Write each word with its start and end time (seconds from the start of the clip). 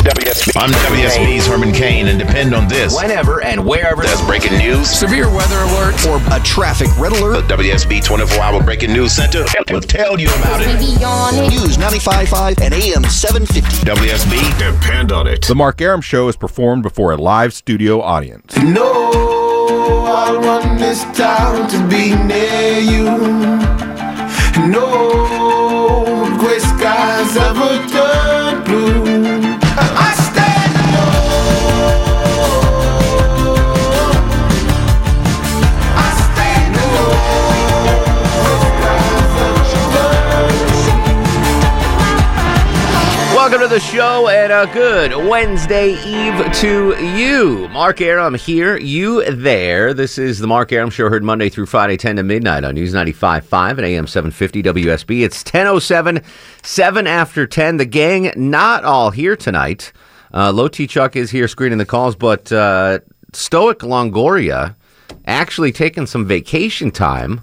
WSB. 0.00 0.52
I'm 0.56 0.70
WSB's 0.70 1.46
Herman 1.46 1.72
Cain, 1.72 2.08
and 2.08 2.18
depend 2.18 2.54
on 2.54 2.66
this. 2.68 2.96
Whenever 2.96 3.42
and 3.44 3.66
wherever 3.66 4.02
There's 4.02 4.22
breaking 4.22 4.56
news. 4.56 4.88
severe 4.88 5.28
weather 5.28 5.58
alert, 5.58 6.06
or 6.06 6.16
a 6.34 6.40
traffic 6.42 6.88
red 6.98 7.12
The 7.12 7.20
alert. 7.22 7.44
WSB 7.48 8.02
24 8.02 8.38
Hour 8.40 8.62
Breaking 8.62 8.92
News 8.94 9.12
Center 9.12 9.44
will 9.70 9.82
tell 9.82 10.18
you 10.18 10.28
about 10.28 10.62
it. 10.62 10.66
News 11.50 11.76
95.5 11.76 12.60
and 12.62 12.72
AM 12.72 13.04
750. 13.04 13.84
WSB, 13.86 14.58
Depend 14.80 15.12
on 15.12 15.26
it. 15.26 15.44
The 15.46 15.54
Mark 15.54 15.80
Arum 15.82 16.00
Show 16.00 16.28
is 16.28 16.36
performed 16.36 16.82
before 16.82 17.12
a 17.12 17.16
live 17.18 17.52
studio 17.52 18.00
audience. 18.00 18.56
No, 18.56 19.10
I 20.06 20.38
want 20.38 20.78
this 20.78 21.02
town 21.16 21.68
to 21.68 21.88
be 21.88 22.14
near 22.24 22.78
you. 22.78 23.04
No 24.66 26.36
gray 26.38 26.58
skies 26.58 27.36
ever 27.36 27.86
turn 27.88 28.64
blue. 28.64 29.49
The 43.70 43.78
show 43.78 44.26
and 44.26 44.50
a 44.52 44.66
good 44.74 45.12
Wednesday 45.28 45.90
Eve 45.92 46.52
to 46.54 46.96
you. 47.16 47.68
Mark 47.68 48.00
Arum 48.00 48.34
here, 48.34 48.76
you 48.76 49.24
there. 49.30 49.94
This 49.94 50.18
is 50.18 50.40
the 50.40 50.48
Mark 50.48 50.72
Arum 50.72 50.90
Show, 50.90 51.08
heard 51.08 51.22
Monday 51.22 51.48
through 51.48 51.66
Friday, 51.66 51.96
10 51.96 52.16
to 52.16 52.24
midnight 52.24 52.64
on 52.64 52.74
News 52.74 52.92
95.5 52.92 53.70
and 53.70 53.80
AM 53.82 54.08
750 54.08 54.64
WSB. 54.64 55.22
It's 55.22 55.44
10.07, 55.44 56.24
7 56.64 57.06
after 57.06 57.46
10. 57.46 57.76
The 57.76 57.84
gang 57.84 58.32
not 58.34 58.82
all 58.82 59.12
here 59.12 59.36
tonight. 59.36 59.92
Uh, 60.34 60.50
Low 60.50 60.66
T 60.66 60.88
Chuck 60.88 61.14
is 61.14 61.30
here 61.30 61.46
screening 61.46 61.78
the 61.78 61.86
calls, 61.86 62.16
but 62.16 62.50
uh, 62.50 62.98
Stoic 63.32 63.78
Longoria 63.78 64.74
actually 65.26 65.70
taking 65.70 66.06
some 66.06 66.26
vacation 66.26 66.90
time. 66.90 67.42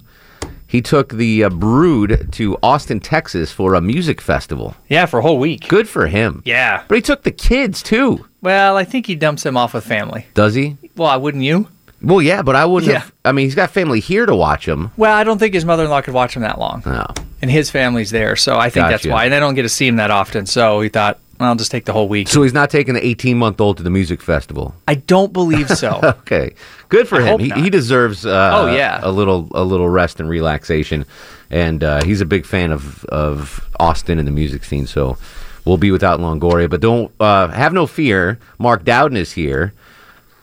He 0.68 0.82
took 0.82 1.14
the 1.14 1.46
uh, 1.46 1.50
Brood 1.50 2.30
to 2.34 2.58
Austin, 2.62 3.00
Texas 3.00 3.52
for 3.52 3.73
a 3.73 3.82
music 3.82 4.20
festival. 4.20 4.76
Yeah, 4.90 5.06
for 5.06 5.20
a 5.20 5.22
whole 5.22 5.40
week. 5.40 5.68
Good 5.70 5.88
for 5.88 6.08
him. 6.08 6.42
Yeah. 6.46 6.84
But 6.88 6.96
he 6.96 7.02
took 7.02 7.24
the 7.24 7.32
kids 7.32 7.82
too. 7.82 8.28
Well, 8.42 8.76
I 8.76 8.84
think 8.84 9.06
he 9.08 9.16
dumps 9.16 9.44
them 9.44 9.56
off 9.58 9.74
with 9.74 9.86
family. 9.86 10.26
Does 10.34 10.56
he? 10.56 10.76
Well, 10.96 11.08
I 11.09 11.16
wouldn't 11.18 11.44
you? 11.44 11.70
Well, 12.02 12.22
yeah, 12.22 12.42
but 12.44 12.56
I 12.56 12.66
wouldn't 12.66 12.92
Yeah. 12.92 13.00
have. 13.00 13.14
I 13.26 13.32
mean, 13.32 13.46
he's 13.46 13.56
got 13.56 13.72
family 13.72 14.00
here 14.02 14.26
to 14.26 14.36
watch 14.36 14.68
him. 14.68 14.92
Well, 14.98 15.16
I 15.16 15.24
don't 15.24 15.40
think 15.40 15.54
his 15.54 15.66
mother-in-law 15.66 16.02
could 16.02 16.14
watch 16.14 16.36
him 16.36 16.44
that 16.44 16.59
long, 16.59 16.84
No. 16.86 17.08
and 17.42 17.50
his 17.50 17.72
family's 17.72 18.12
there, 18.12 18.36
so 18.36 18.58
I 18.58 18.70
think 18.70 18.88
that's 18.88 19.08
why. 19.08 19.24
And 19.24 19.34
they 19.34 19.40
don't 19.40 19.56
get 19.56 19.64
to 19.64 19.70
see 19.70 19.88
him 19.88 19.96
that 19.96 20.12
often, 20.12 20.46
so 20.46 20.81
he 20.81 20.90
thought, 20.90 21.18
I'll 21.40 21.56
just 21.56 21.70
take 21.72 21.86
the 21.86 21.94
whole 21.94 22.08
week. 22.08 22.28
So 22.28 22.42
he's 22.44 22.54
not 22.54 22.70
taking 22.70 22.94
the 22.96 23.06
18 23.06 23.38
month 23.38 23.62
old 23.62 23.78
to 23.78 23.84
the 23.84 23.90
music 23.90 24.22
festival. 24.22 24.74
I 24.88 24.96
don't 24.96 25.32
believe 25.34 25.70
so. 25.70 26.00
Okay, 26.28 26.54
good 26.90 27.08
for 27.08 27.22
I 27.22 27.26
him. 27.26 27.40
He, 27.40 27.50
he 27.52 27.70
deserves. 27.70 28.26
Uh, 28.26 28.52
Oh, 28.54 28.68
yeah. 28.76 29.00
a 29.04 29.12
little 29.12 29.48
a 29.54 29.64
little 29.64 29.88
rest 29.90 30.20
and 30.20 30.28
relaxation, 30.30 31.06
and 31.52 31.84
uh, 31.84 32.03
he's 32.03 32.22
a 32.22 32.26
big 32.26 32.46
fan 32.46 32.72
of 32.72 33.03
of 33.06 33.68
Austin 33.80 34.20
and 34.20 34.28
the 34.28 34.31
music 34.31 34.64
scene. 34.64 34.88
So 34.88 35.18
we'll 35.66 35.78
be 35.78 35.92
without 35.92 36.20
Longoria, 36.20 36.70
but 36.70 36.81
don't 36.81 37.12
uh, 37.20 37.47
have 37.50 37.72
no 37.74 37.86
fear. 37.88 38.40
Mark 38.58 38.84
Dowden 38.84 39.18
is 39.18 39.31
here. 39.34 39.74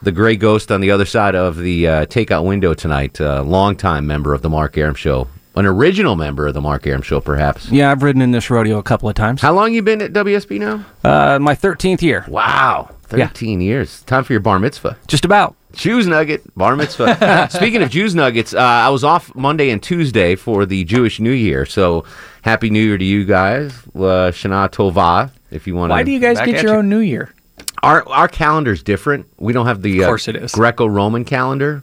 The 0.03 0.13
gray 0.13 0.37
ghost 0.37 0.71
on 0.71 0.81
the 0.83 0.91
other 0.91 1.07
side 1.07 1.35
of 1.35 1.57
the 1.57 1.89
uh, 1.89 2.07
takeout 2.07 2.45
window 2.45 2.75
tonight. 2.75 3.21
Uh, 3.21 3.43
longtime 3.43 4.07
member 4.07 4.35
of 4.35 4.43
the 4.43 4.51
Mark 4.51 4.77
Arum 4.77 4.95
Show, 4.95 5.29
an 5.55 5.67
original 5.67 6.17
member 6.17 6.47
of 6.49 6.55
the 6.55 6.61
Mark 6.61 6.87
Arum 6.87 7.03
Show, 7.03 7.21
perhaps. 7.21 7.71
Yeah, 7.71 7.91
I've 7.91 8.03
ridden 8.03 8.23
in 8.23 8.33
this 8.33 8.51
rodeo 8.51 8.79
a 8.79 8.83
couple 8.83 9.09
of 9.09 9.15
times. 9.15 9.41
How 9.41 9.53
long 9.53 9.73
you 9.73 9.83
been 9.83 10.03
at 10.03 10.13
WSB 10.13 10.59
now? 10.59 10.85
Uh, 11.05 11.39
my 11.39 11.55
13th 11.55 12.03
year. 12.03 12.25
Wow, 12.29 12.91
Yeah. 13.15 13.29
13 13.29 13.61
years. 13.61 14.03
Time 14.03 14.25
for 14.25 14.33
your 14.33 14.41
bar 14.41 14.59
mitzvah. 14.59 14.97
Just 15.07 15.25
about. 15.25 15.55
Jews 15.73 16.07
Nugget, 16.07 16.43
bar 16.57 16.77
mitzvah. 16.77 17.49
Speaking 17.51 17.83
of 17.83 17.91
Jews 17.91 18.15
Nuggets, 18.15 18.55
uh, 18.55 18.59
I 18.61 18.91
was 18.91 19.03
off 19.03 19.35
Monday 19.35 19.71
and 19.71 19.83
Tuesday 19.83 20.37
for 20.37 20.65
the 20.67 20.85
Jewish 20.85 21.19
New 21.19 21.33
Year. 21.33 21.67
So 21.67 22.05
happy 22.43 22.71
New 22.71 22.81
Year 22.85 22.97
to 22.99 23.05
you 23.05 23.25
guys. 23.25 23.73
Uh, 23.95 24.31
Shana 24.31 24.69
Tova, 24.71 25.31
if 25.51 25.67
you 25.67 25.75
want 25.75 25.91
to. 25.91 25.95
Why 25.95 26.05
do 26.05 26.13
you 26.13 26.21
guys 26.21 26.39
get 26.39 26.63
your 26.63 26.75
you. 26.75 26.79
own 26.79 26.89
New 26.89 27.01
Year? 27.01 27.35
Our 27.83 28.09
our 28.09 28.29
calendar's 28.29 28.83
different. 28.85 29.27
We 29.39 29.53
don't 29.53 29.67
have 29.67 29.83
the 29.83 30.01
Of 30.03 30.07
course 30.07 30.29
it 30.29 30.37
is. 30.37 30.53
Greco-Roman 30.53 31.25
calendar, 31.25 31.83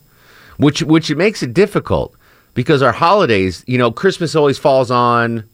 which 0.57 0.81
which 0.83 1.11
it 1.11 1.17
makes 1.17 1.43
it 1.43 1.53
difficult 1.53 2.15
because 2.53 2.81
our 2.81 2.91
holidays, 2.91 3.63
you 3.67 3.77
know, 3.77 3.91
Christmas 3.91 4.35
always 4.35 4.57
falls 4.57 4.91
on 4.91 5.47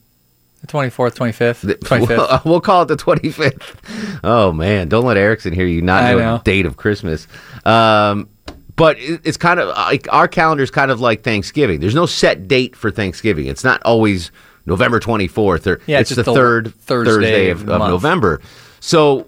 The 0.62 0.68
24th, 0.68 1.16
25th, 1.16 1.80
25th. 1.80 2.46
We'll, 2.46 2.62
call 2.62 2.84
it 2.84 2.88
the 2.88 2.98
25th. 2.98 4.20
Oh 4.24 4.52
man, 4.52 4.88
don't 4.90 5.06
let 5.06 5.18
Erickson 5.18 5.54
hear 5.54 5.66
you 5.66 5.82
not 5.82 6.04
know, 6.12 6.18
know. 6.20 6.38
the 6.38 6.44
date 6.44 6.66
of 6.66 6.78
Christmas. 6.78 7.28
Um, 7.66 8.30
but 8.76 8.98
it, 9.00 9.22
it's 9.24 9.38
kind 9.38 9.60
of 9.60 9.70
like 9.70 10.08
our 10.12 10.28
calendar 10.28 10.64
is 10.64 10.72
kind 10.72 10.92
of 10.92 11.00
like 11.02 11.24
Thanksgiving. 11.24 11.80
There's 11.80 11.96
no 11.96 12.06
set 12.06 12.48
date 12.48 12.76
for 12.76 12.92
Thanksgiving. 12.92 13.48
It's 13.48 13.64
not 13.64 13.82
always 13.84 14.32
November 14.66 15.00
24th 15.00 15.68
or 15.68 15.82
Yeah, 15.88 16.00
it's 16.00 16.12
it's 16.12 16.24
the 16.24 16.24
third 16.24 16.74
Thursday 16.76 17.12
Thursday 17.12 17.50
of 17.50 17.62
of, 17.62 17.66
the 17.66 17.74
of 17.74 17.80
month. 17.80 17.92
November. 17.92 18.42
So 18.80 19.28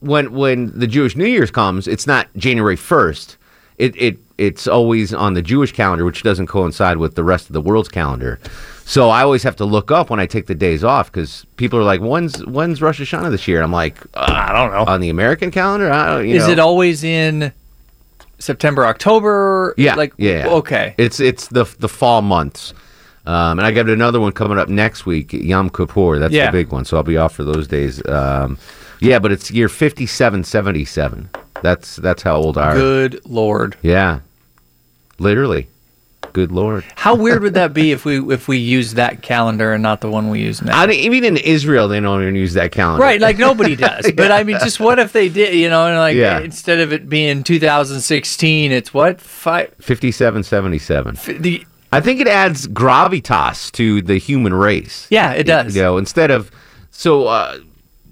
when 0.00 0.32
when 0.32 0.78
the 0.78 0.86
Jewish 0.86 1.16
New 1.16 1.26
Year's 1.26 1.50
comes, 1.50 1.88
it's 1.88 2.06
not 2.06 2.28
January 2.36 2.76
1st. 2.76 3.36
It 3.78 3.96
it 3.96 4.18
it's 4.38 4.66
always 4.66 5.14
on 5.14 5.34
the 5.34 5.42
Jewish 5.42 5.72
calendar, 5.72 6.04
which 6.04 6.22
doesn't 6.22 6.46
coincide 6.46 6.98
with 6.98 7.14
the 7.14 7.24
rest 7.24 7.46
of 7.48 7.52
the 7.54 7.60
world's 7.60 7.88
calendar. 7.88 8.38
So 8.84 9.08
I 9.10 9.22
always 9.22 9.42
have 9.42 9.56
to 9.56 9.64
look 9.64 9.90
up 9.90 10.10
when 10.10 10.20
I 10.20 10.26
take 10.26 10.46
the 10.46 10.54
days 10.54 10.84
off 10.84 11.10
because 11.10 11.44
people 11.56 11.78
are 11.78 11.82
like, 11.84 12.00
"When's 12.00 12.44
when's 12.46 12.80
Rosh 12.82 13.00
Hashanah 13.00 13.30
this 13.30 13.48
year?" 13.48 13.62
I'm 13.62 13.72
like, 13.72 13.96
I 14.14 14.52
don't 14.52 14.70
know. 14.72 14.90
on 14.92 15.00
the 15.00 15.08
American 15.08 15.50
calendar. 15.50 15.90
I 15.90 16.06
don't, 16.06 16.28
you 16.28 16.36
Is 16.36 16.46
know. 16.46 16.52
it 16.52 16.58
always 16.58 17.02
in 17.02 17.52
September, 18.38 18.84
October? 18.86 19.74
Yeah, 19.76 19.94
Like, 19.94 20.12
yeah. 20.18 20.46
Okay. 20.48 20.94
It's 20.98 21.18
it's 21.20 21.48
the 21.48 21.64
the 21.78 21.88
fall 21.88 22.22
months. 22.22 22.74
Um, 23.26 23.58
and 23.58 23.66
I 23.66 23.72
got 23.72 23.88
another 23.88 24.20
one 24.20 24.30
coming 24.30 24.56
up 24.56 24.68
next 24.68 25.04
week, 25.04 25.32
Yom 25.32 25.68
Kippur. 25.70 26.20
That's 26.20 26.32
Yeah. 26.32 26.46
the 26.46 26.52
big 26.52 26.70
one. 26.70 26.84
So 26.84 26.96
I'll 26.96 27.02
be 27.02 27.16
off 27.16 27.34
for 27.34 27.42
those 27.42 27.66
days. 27.66 28.06
Um, 28.06 28.56
yeah, 29.00 29.18
but 29.18 29.32
it's 29.32 29.50
year 29.50 29.68
fifty-seven 29.68 30.44
seventy-seven. 30.44 31.28
That's 31.62 31.96
that's 31.96 32.22
how 32.22 32.36
old 32.36 32.56
our 32.56 32.74
Good 32.74 33.20
Lord. 33.24 33.76
yeah, 33.82 34.20
literally. 35.18 35.68
Good 36.32 36.52
lord. 36.52 36.84
How 36.96 37.14
weird 37.14 37.42
would 37.42 37.54
that 37.54 37.72
be 37.72 37.92
if 37.92 38.04
we 38.04 38.18
if 38.34 38.46
we 38.46 38.58
use 38.58 38.94
that 38.94 39.22
calendar 39.22 39.72
and 39.72 39.82
not 39.82 40.02
the 40.02 40.10
one 40.10 40.28
we 40.28 40.40
use 40.40 40.60
now? 40.60 40.78
I 40.78 40.86
mean, 40.86 41.00
even 41.00 41.24
in 41.24 41.36
Israel, 41.38 41.88
they 41.88 41.98
don't 41.98 42.20
even 42.20 42.34
use 42.34 42.52
that 42.54 42.72
calendar. 42.72 43.02
Right, 43.02 43.18
like 43.20 43.38
nobody 43.38 43.74
does. 43.88 44.12
But 44.12 44.30
I 44.30 44.42
mean, 44.42 44.58
just 44.60 44.78
what 44.78 44.98
if 44.98 45.12
they 45.12 45.30
did? 45.30 45.54
You 45.54 45.70
know, 45.70 45.86
and 45.86 45.96
like 45.96 46.14
Yeah. 46.14 46.40
instead 46.40 46.80
of 46.80 46.92
it 46.92 47.08
being 47.08 47.42
2016, 47.42 48.72
it's 48.72 48.92
what 48.92 49.20
five? 49.20 49.72
fifty-seven 49.80 50.42
seventy-seven. 50.42 51.16
The 51.40 51.64
I 51.92 52.00
think 52.00 52.20
it 52.20 52.28
adds 52.28 52.66
gravitas 52.68 53.70
to 53.72 54.02
the 54.02 54.18
human 54.18 54.52
race. 54.52 55.06
yeah, 55.08 55.32
it 55.32 55.44
does. 55.44 55.74
You 55.74 55.82
know, 55.82 55.96
instead 55.96 56.30
of 56.30 56.50
so, 56.90 57.28
uh, 57.28 57.58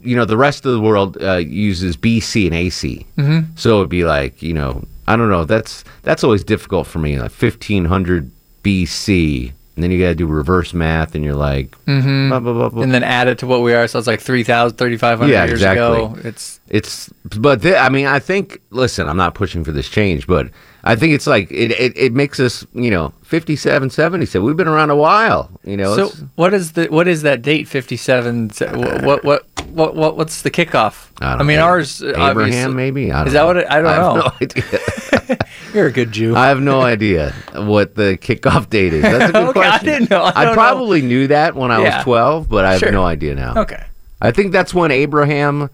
you 0.02 0.16
know, 0.16 0.24
the 0.24 0.36
rest 0.38 0.64
of 0.64 0.72
the 0.72 0.80
world 0.80 1.22
uh, 1.22 1.36
uses 1.36 1.96
BC 1.96 2.46
and 2.46 2.54
AC. 2.54 3.06
Mm-hmm. 3.18 3.50
So 3.56 3.78
it'd 3.78 3.90
be 3.90 4.04
like, 4.04 4.42
you 4.42 4.54
know, 4.54 4.84
I 5.06 5.16
don't 5.16 5.30
know. 5.30 5.44
That's 5.44 5.84
that's 6.02 6.24
always 6.24 6.44
difficult 6.44 6.86
for 6.86 6.98
me. 6.98 7.18
Like 7.18 7.30
fifteen 7.30 7.84
hundred 7.86 8.30
BC, 8.62 9.52
and 9.76 9.82
then 9.82 9.90
you 9.90 10.00
got 10.00 10.08
to 10.10 10.14
do 10.14 10.26
reverse 10.26 10.72
math, 10.74 11.14
and 11.14 11.24
you're 11.24 11.34
like, 11.34 11.76
Mm-hmm. 11.86 12.28
blah, 12.30 12.40
blah, 12.40 12.68
blah. 12.68 12.82
And 12.82 12.92
then 12.94 13.02
add 13.02 13.28
it 13.28 13.38
to 13.38 13.46
what 13.46 13.62
we 13.62 13.74
are, 13.74 13.86
so 13.88 13.98
it's 13.98 14.06
like 14.06 14.20
3,000, 14.20 14.76
3,500 14.76 15.30
Yeah, 15.32 15.44
years 15.44 15.52
exactly. 15.52 15.82
ago. 15.98 16.16
It's 16.24 16.60
It's 16.68 17.10
but 17.38 17.62
th- 17.62 17.76
I 17.76 17.88
mean 17.88 18.06
I 18.06 18.18
think 18.18 18.60
listen 18.70 19.08
I'm 19.08 19.16
not 19.16 19.34
pushing 19.34 19.64
for 19.64 19.72
this 19.72 19.88
change 19.88 20.26
but 20.26 20.48
I 20.84 20.94
think 20.96 21.12
it's 21.14 21.26
like 21.26 21.50
it 21.50 21.70
it, 21.72 21.92
it 21.96 22.12
makes 22.12 22.38
us 22.40 22.66
you 22.74 22.90
know 22.90 23.12
57 23.22 23.90
77 23.90 24.44
we've 24.46 24.56
been 24.56 24.68
around 24.68 24.90
a 24.90 24.96
while 24.96 25.50
you 25.64 25.76
know 25.76 25.96
so. 25.96 26.08
What 26.36 26.52
is 26.54 26.72
the 26.72 26.86
what 26.86 27.06
is 27.08 27.22
that 27.22 27.42
date? 27.42 27.66
57. 27.68 28.50
What 28.72 29.02
what 29.02 29.24
what 29.24 29.46
what, 29.68 29.96
what 29.96 30.16
what's 30.16 30.42
the 30.42 30.50
kickoff? 30.50 31.08
I, 31.20 31.36
don't 31.36 31.46
mean, 31.46 31.56
know. 31.58 31.64
ours 31.64 32.02
obviously- 32.02 32.22
Abraham 32.30 32.76
maybe 32.76 33.10
I 33.12 33.18
don't 33.18 33.26
Is 33.28 33.32
that 33.34 33.44
what 33.44 33.56
it- 33.56 33.66
I 33.70 33.80
don't 33.82 33.86
have 33.92 34.14
know. 34.14 34.20
no 34.20 34.32
idea 34.40 35.38
You're 35.74 35.88
a 35.88 35.92
good 35.92 36.12
Jew. 36.12 36.36
I 36.36 36.46
have 36.48 36.60
no 36.60 36.80
idea 36.80 37.32
what 37.52 37.96
the 37.96 38.16
kickoff 38.16 38.70
date 38.70 38.94
is 38.94 39.02
that's 39.02 39.30
a 39.30 39.32
good 39.32 39.48
Okay, 39.48 39.60
I 39.60 39.64
question 39.70 39.86
didn't 39.86 40.10
know. 40.10 40.30
I 40.34 40.44
know. 40.46 40.54
probably 40.54 41.02
knew 41.02 41.26
that 41.26 41.54
when 41.56 41.70
I 41.72 41.82
Yeah. 41.82 41.96
was 41.96 42.04
12 42.04 42.48
but 42.48 42.64
I 42.64 42.70
have 42.72 42.80
Sure. 42.80 42.92
no 42.92 43.04
idea 43.04 43.34
now 43.34 43.54
okay. 43.62 43.82
I 44.22 44.30
think 44.30 44.52
that's 44.52 44.72
when 44.72 44.90
Abraham 44.92 45.68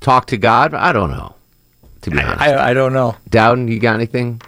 talked 0.00 0.30
to 0.30 0.36
God? 0.36 0.74
I 0.74 0.92
don't 0.92 1.10
know. 1.10 1.34
To 2.00 2.10
be 2.10 2.18
honest, 2.20 2.40
I, 2.40 2.70
I 2.70 2.74
don't 2.74 2.92
know. 2.92 3.14
Dowden, 3.28 3.68
you 3.68 3.78
got 3.78 3.94
anything? 3.94 4.40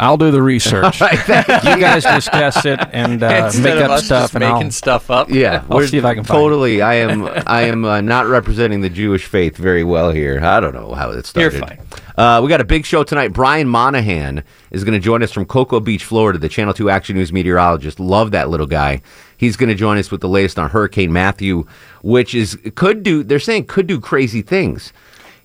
I'll 0.00 0.16
do 0.16 0.30
the 0.30 0.42
research. 0.42 1.00
Right, 1.04 1.18
thank 1.18 1.64
you 1.64 1.78
guys 1.78 2.04
discuss 2.04 2.64
it 2.64 2.80
and 2.92 3.22
uh, 3.22 3.50
make 3.60 3.74
of 3.74 3.82
up 3.82 3.90
us 3.92 4.06
stuff, 4.06 4.22
just 4.24 4.34
and 4.34 4.40
making 4.44 4.66
I'll, 4.66 4.70
stuff 4.70 5.10
up. 5.10 5.28
Yeah, 5.30 5.64
I'll 5.70 5.86
see 5.86 5.98
if 5.98 6.04
I 6.04 6.14
can 6.14 6.24
find 6.24 6.38
it. 6.38 6.40
totally. 6.42 6.82
I 6.82 6.94
am. 6.94 7.28
I 7.46 7.62
am 7.62 7.84
uh, 7.84 8.00
not 8.00 8.26
representing 8.26 8.80
the 8.80 8.88
Jewish 8.88 9.26
faith 9.26 9.56
very 9.56 9.84
well 9.84 10.10
here. 10.10 10.40
I 10.42 10.60
don't 10.60 10.74
know 10.74 10.94
how 10.94 11.10
it 11.10 11.14
You're 11.36 11.50
started. 11.50 11.60
fine. 11.60 11.80
Uh, 12.16 12.40
we 12.42 12.48
got 12.48 12.60
a 12.60 12.64
big 12.64 12.86
show 12.86 13.02
tonight. 13.04 13.28
Brian 13.28 13.68
Monahan 13.68 14.44
is 14.70 14.84
going 14.84 14.94
to 14.94 15.04
join 15.04 15.22
us 15.22 15.32
from 15.32 15.44
Cocoa 15.44 15.80
Beach, 15.80 16.04
Florida. 16.04 16.38
The 16.38 16.48
Channel 16.48 16.72
Two 16.74 16.88
Action 16.88 17.16
News 17.16 17.32
meteorologist. 17.32 18.00
Love 18.00 18.30
that 18.30 18.48
little 18.48 18.66
guy. 18.66 19.02
He's 19.36 19.56
going 19.56 19.68
to 19.68 19.74
join 19.74 19.98
us 19.98 20.10
with 20.10 20.20
the 20.20 20.28
latest 20.28 20.58
on 20.58 20.70
Hurricane 20.70 21.12
Matthew, 21.12 21.66
which 22.02 22.34
is 22.34 22.58
could 22.76 23.02
do. 23.02 23.22
They're 23.22 23.38
saying 23.40 23.66
could 23.66 23.86
do 23.86 24.00
crazy 24.00 24.42
things. 24.42 24.92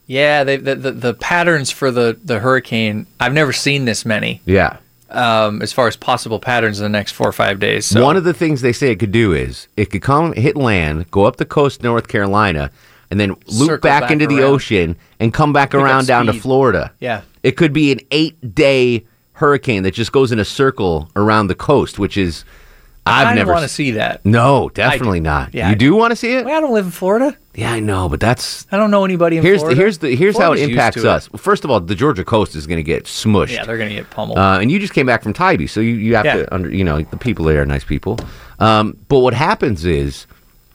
Yeah, 0.10 0.44
they, 0.44 0.58
the, 0.58 0.74
the 0.74 0.92
the 0.92 1.14
patterns 1.14 1.70
for 1.70 1.92
the 1.92 2.20
the 2.26 2.40
hurricane. 2.40 3.06
I've 3.20 3.32
never 3.34 3.54
seen 3.54 3.86
this 3.86 4.06
many. 4.06 4.42
Yeah. 4.44 4.78
Um, 5.12 5.62
as 5.62 5.72
far 5.72 5.88
as 5.88 5.96
possible 5.96 6.40
patterns 6.40 6.80
in 6.80 6.84
the 6.84 6.90
next 6.90 7.12
four 7.12 7.28
or 7.28 7.32
five 7.32 7.60
days. 7.60 7.86
So 7.86 8.04
One 8.04 8.18
of 8.18 8.24
the 8.24 8.34
things 8.34 8.62
they 8.62 8.74
say 8.74 8.92
it 8.92 8.98
could 9.00 9.12
do 9.12 9.34
is 9.34 9.68
it 9.78 9.92
could 9.92 10.02
come 10.02 10.34
hit 10.34 10.56
land, 10.56 11.10
go 11.12 11.26
up 11.26 11.38
the 11.38 11.46
coast 11.46 11.80
of 11.80 11.84
North 11.84 12.08
Carolina, 12.08 12.72
and 13.12 13.20
then 13.20 13.30
loop 13.48 13.70
Circle 13.70 13.78
back, 13.90 14.02
back 14.04 14.12
into 14.12 14.26
the 14.26 14.42
ocean 14.42 14.96
and 15.20 15.32
come 15.32 15.54
back 15.54 15.72
Pick 15.72 15.80
around 15.82 16.08
down 16.08 16.26
to. 16.26 16.34
Florida. 16.34 16.92
Yeah. 17.00 17.22
It 17.44 17.52
could 17.52 17.72
be 17.74 17.92
an 17.92 18.00
eight 18.10 18.56
day 18.56 19.06
hurricane 19.34 19.84
that 19.84 19.94
just 19.94 20.12
goes 20.12 20.32
in 20.32 20.40
a 20.40 20.46
circle 20.46 21.10
around 21.16 21.48
the 21.48 21.56
coast, 21.56 21.98
which 22.00 22.18
is 22.18 22.46
I've 23.12 23.28
kinda 23.28 23.40
never 23.42 23.52
want 23.54 23.64
to 23.64 23.70
see 23.70 23.92
that. 23.92 24.26
No, 24.26 24.70
definitely 24.70 25.20
not. 25.20 25.54
Yeah, 25.54 25.68
you 25.68 25.72
I 25.72 25.76
do 25.76 25.96
want 25.96 26.12
to 26.12 26.16
see 26.16 26.34
it? 26.34 26.46
Well, 26.46 26.58
I 26.58 26.62
don't 26.62 26.74
live 26.74 26.86
in 26.86 26.92
Florida. 26.92 27.36
Yeah, 27.56 27.72
I 27.74 27.80
know, 27.80 28.08
but 28.10 28.20
that's 28.20 28.66
I 28.72 28.78
don't 28.78 28.92
know 28.92 29.04
anybody 29.06 29.38
in 29.38 29.44
here's 29.44 29.60
Florida. 29.60 29.76
the, 29.76 29.82
here's 29.82 29.98
the 29.98 30.16
here's 30.16 30.38
how 30.38 30.54
it 30.54 30.60
impacts 30.60 30.96
to 31.02 31.08
it. 31.08 31.10
us. 31.10 31.32
Well, 31.32 31.40
first 31.40 31.64
of 31.66 31.72
all, 31.72 31.80
the 31.80 31.96
Georgia 31.96 32.24
coast 32.24 32.56
is 32.56 32.66
going 32.68 32.78
to 32.78 32.84
get 32.84 33.04
smushed. 33.06 33.50
Yeah, 33.52 33.66
they're 33.66 33.78
gonna 33.78 33.90
get 33.90 34.10
pummeled. 34.10 34.38
Uh, 34.38 34.60
and 34.62 34.72
you 34.72 34.80
just 34.80 34.94
came 34.94 35.06
back 35.06 35.24
from 35.24 35.34
Tybee, 35.34 35.68
so 35.68 35.80
you, 35.82 35.96
you 35.96 36.16
have 36.16 36.26
Yeah. 36.26 36.36
to 36.38 36.54
under 36.54 36.70
you 36.74 36.84
know 36.84 37.02
the 37.02 37.18
people 37.18 37.46
there 37.46 37.62
are 37.62 37.66
nice 37.66 37.84
people. 37.84 38.18
Um, 38.60 38.96
but 39.10 39.20
what 39.20 39.34
happens 39.34 39.84
is, 39.86 40.26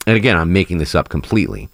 and 0.07 0.17
again, 0.17 0.37
I'm 0.37 0.53
making 0.53 0.79
this 0.79 0.95
up 0.95 1.09
completely, 1.09 1.69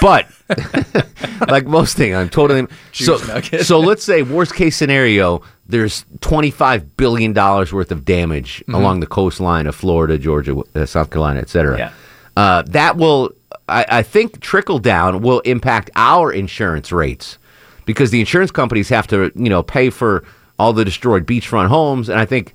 but 0.00 0.26
like 1.48 1.66
most 1.66 1.96
things, 1.96 2.14
I'm 2.14 2.28
totally 2.28 2.66
so. 2.92 3.16
So 3.62 3.80
let's 3.80 4.02
say 4.04 4.22
worst 4.22 4.54
case 4.54 4.76
scenario, 4.76 5.42
there's 5.66 6.04
25 6.20 6.96
billion 6.96 7.32
dollars 7.32 7.72
worth 7.72 7.90
of 7.92 8.04
damage 8.04 8.58
Mm-hmm. 8.60 8.74
along 8.74 9.00
the 9.00 9.06
coastline 9.06 9.66
of 9.66 9.74
Florida, 9.74 10.18
Georgia, 10.18 10.56
uh, 10.74 10.86
South 10.86 11.10
Carolina, 11.10 11.40
et 11.40 11.48
cetera. 11.48 11.78
Yeah. 11.78 11.92
Uh, 12.36 12.62
that 12.68 12.96
will, 12.96 13.32
I, 13.68 13.84
I 13.88 14.02
think, 14.02 14.40
trickle 14.40 14.78
down 14.78 15.20
will 15.22 15.40
impact 15.40 15.90
our 15.96 16.32
insurance 16.32 16.92
rates 16.92 17.38
because 17.84 18.10
the 18.10 18.20
insurance 18.20 18.50
companies 18.50 18.88
have 18.90 19.06
to, 19.08 19.32
you 19.34 19.48
know, 19.48 19.62
pay 19.62 19.90
for 19.90 20.22
all 20.58 20.72
the 20.72 20.84
destroyed 20.84 21.26
beachfront 21.26 21.68
homes, 21.68 22.08
and 22.08 22.18
I 22.20 22.24
think 22.26 22.54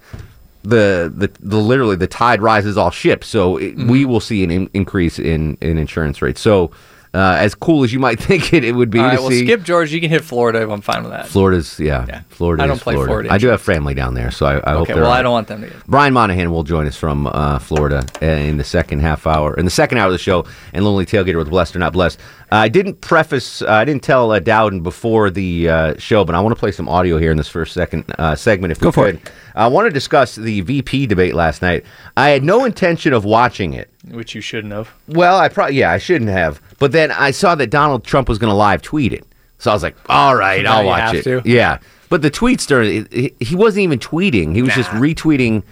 the 0.63 1.11
the, 1.15 1.29
the 1.39 1.57
literally 1.57 1.95
the 1.95 2.07
tide 2.07 2.41
rises 2.41 2.77
all 2.77 2.91
ships, 2.91 3.27
so 3.27 3.57
it, 3.57 3.75
Mm-hmm. 3.75 3.89
we 3.89 4.05
will 4.05 4.19
see 4.21 4.43
an 4.43 4.51
in, 4.51 4.69
increase 4.73 5.19
in 5.19 5.57
in 5.61 5.77
insurance 5.77 6.21
rates. 6.21 6.39
So, 6.41 6.71
uh, 7.13 7.37
as 7.39 7.53
cool 7.55 7.83
as 7.83 7.93
you 7.93 7.99
might 7.99 8.19
think 8.27 8.53
it, 8.53 8.63
it 8.63 8.73
would 8.73 8.89
be 8.89 8.99
All 8.99 9.09
to 9.11 9.15
well, 9.17 9.29
see. 9.29 9.45
skip 9.45 9.63
George. 9.63 9.91
You 9.91 10.01
can 10.01 10.09
hit 10.09 10.23
Florida. 10.23 10.61
If 10.63 10.69
I'm 10.69 10.81
fine 10.81 11.03
with 11.03 11.11
that. 11.11 11.27
Florida's, 11.27 11.79
yeah, 11.79 12.05
Yeah. 12.07 12.21
Florida. 12.29 12.63
I 12.63 12.67
don't 12.67 12.77
is 12.77 12.83
play 12.83 12.93
Florida. 12.95 13.09
Florida 13.09 13.33
I 13.33 13.37
do 13.37 13.47
have 13.47 13.61
family 13.61 13.93
down 13.93 14.13
there, 14.13 14.31
so 14.31 14.45
I, 14.45 14.57
I 14.69 14.73
hope 14.73 14.83
okay, 14.89 14.95
well, 14.95 15.05
all 15.05 15.11
I 15.11 15.21
don't 15.21 15.31
want 15.31 15.47
them 15.47 15.61
to 15.61 15.67
get. 15.67 15.85
Brian 15.87 16.13
Monahan 16.13 16.51
will 16.51 16.63
join 16.63 16.87
us 16.87 16.95
from 16.95 17.27
uh, 17.27 17.59
Florida 17.59 18.05
in 18.21 18.57
the 18.57 18.63
second 18.63 18.99
half 18.99 19.27
hour, 19.27 19.53
in 19.55 19.65
the 19.65 19.71
second 19.71 19.97
hour 19.99 20.07
of 20.07 20.11
the 20.13 20.17
show, 20.17 20.45
and 20.73 20.83
Lonely 20.85 21.05
Tailgater 21.05 21.37
with 21.37 21.49
Blessed 21.49 21.75
or 21.75 21.79
Not 21.79 21.93
Blessed. 21.93 22.19
I 22.51 22.67
didn't 22.69 23.01
preface, 23.01 23.61
uh, 23.61 23.67
I 23.69 23.85
didn't 23.85 24.03
tell 24.03 24.31
uh, 24.31 24.39
Dowden 24.39 24.81
before 24.81 25.29
the 25.31 25.69
uh, 25.69 25.97
show, 25.97 26.23
but 26.25 26.35
I 26.35 26.39
want 26.41 26.55
to 26.55 26.59
play 26.59 26.71
some 26.71 26.87
audio 26.87 27.17
here 27.17 27.31
in 27.31 27.37
this 27.37 27.47
first 27.47 27.73
second 27.73 28.05
uh, 28.19 28.35
segment, 28.35 28.71
if 28.71 28.79
we 28.81 28.85
Go 28.85 28.91
for 28.91 29.05
could. 29.11 29.31
I 29.55 29.67
want 29.67 29.87
to 29.87 29.91
discuss 29.91 30.35
the 30.35 30.61
VP 30.61 31.07
debate 31.07 31.33
last 31.35 31.61
night. 31.61 31.83
I 32.17 32.29
had 32.29 32.43
no 32.43 32.65
intention 32.65 33.13
of 33.13 33.25
watching 33.25 33.73
it. 33.73 33.89
Which 34.11 34.35
you 34.35 34.41
shouldn't 34.41 34.73
have. 34.73 34.91
Well, 35.07 35.37
I 35.39 35.47
probably 35.47 35.75
yeah, 35.77 35.91
I 35.91 35.97
shouldn't 35.97 36.29
have. 36.29 36.61
But 36.79 36.91
then 36.91 37.11
I 37.11 37.31
saw 37.31 37.55
that 37.55 37.69
Donald 37.69 38.03
Trump 38.03 38.27
was 38.29 38.37
going 38.37 38.51
to 38.51 38.55
live 38.55 38.81
tweet 38.81 39.13
it, 39.13 39.25
so 39.57 39.71
I 39.71 39.73
was 39.73 39.83
like, 39.83 39.95
all 40.09 40.35
right, 40.35 40.63
Now 40.63 40.77
I'll 40.77 40.81
you 40.83 40.87
watch 40.87 41.01
have 41.01 41.15
it. 41.15 41.23
to. 41.23 41.41
Yeah, 41.45 41.79
but 42.09 42.21
the 42.21 42.29
tweets 42.31 42.67
during 42.67 43.07
he, 43.11 43.33
he 43.39 43.55
wasn't 43.55 43.83
even 43.83 43.99
tweeting; 43.99 44.53
he 44.55 44.61
was 44.61 44.73
just 44.73 44.89
retweeting 44.91 45.63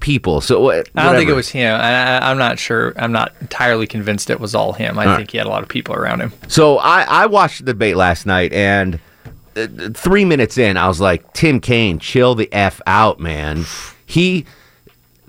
people. 0.00 0.40
So 0.40 0.70
uh, 0.70 0.82
I 0.96 1.04
don't 1.04 1.16
think 1.16 1.30
it 1.30 1.34
was 1.34 1.48
him. 1.50 1.74
I, 1.80 2.18
I, 2.18 2.30
I'm 2.30 2.38
not 2.38 2.58
sure. 2.58 2.92
I'm 2.96 3.12
not 3.12 3.32
entirely 3.40 3.86
convinced 3.86 4.30
it 4.30 4.40
was 4.40 4.54
all 4.54 4.72
him. 4.72 4.98
I 4.98 5.06
All 5.06 5.16
think 5.16 5.30
he 5.30 5.38
had 5.38 5.46
a 5.46 5.50
lot 5.50 5.62
of 5.62 5.68
people 5.68 5.94
around 5.94 6.20
him. 6.20 6.32
So 6.48 6.78
I 6.78 7.02
I 7.02 7.26
watched 7.26 7.58
the 7.64 7.72
debate 7.72 7.96
last 7.96 8.26
night, 8.26 8.52
and 8.52 8.98
uh, 9.56 9.66
three 9.94 10.24
minutes 10.24 10.58
in, 10.58 10.76
I 10.76 10.88
was 10.88 11.00
like, 11.00 11.32
Tim 11.32 11.60
Kaine, 11.60 11.98
chill 11.98 12.34
the 12.34 12.48
f 12.52 12.80
out, 12.86 13.20
man. 13.20 13.64
He 14.06 14.46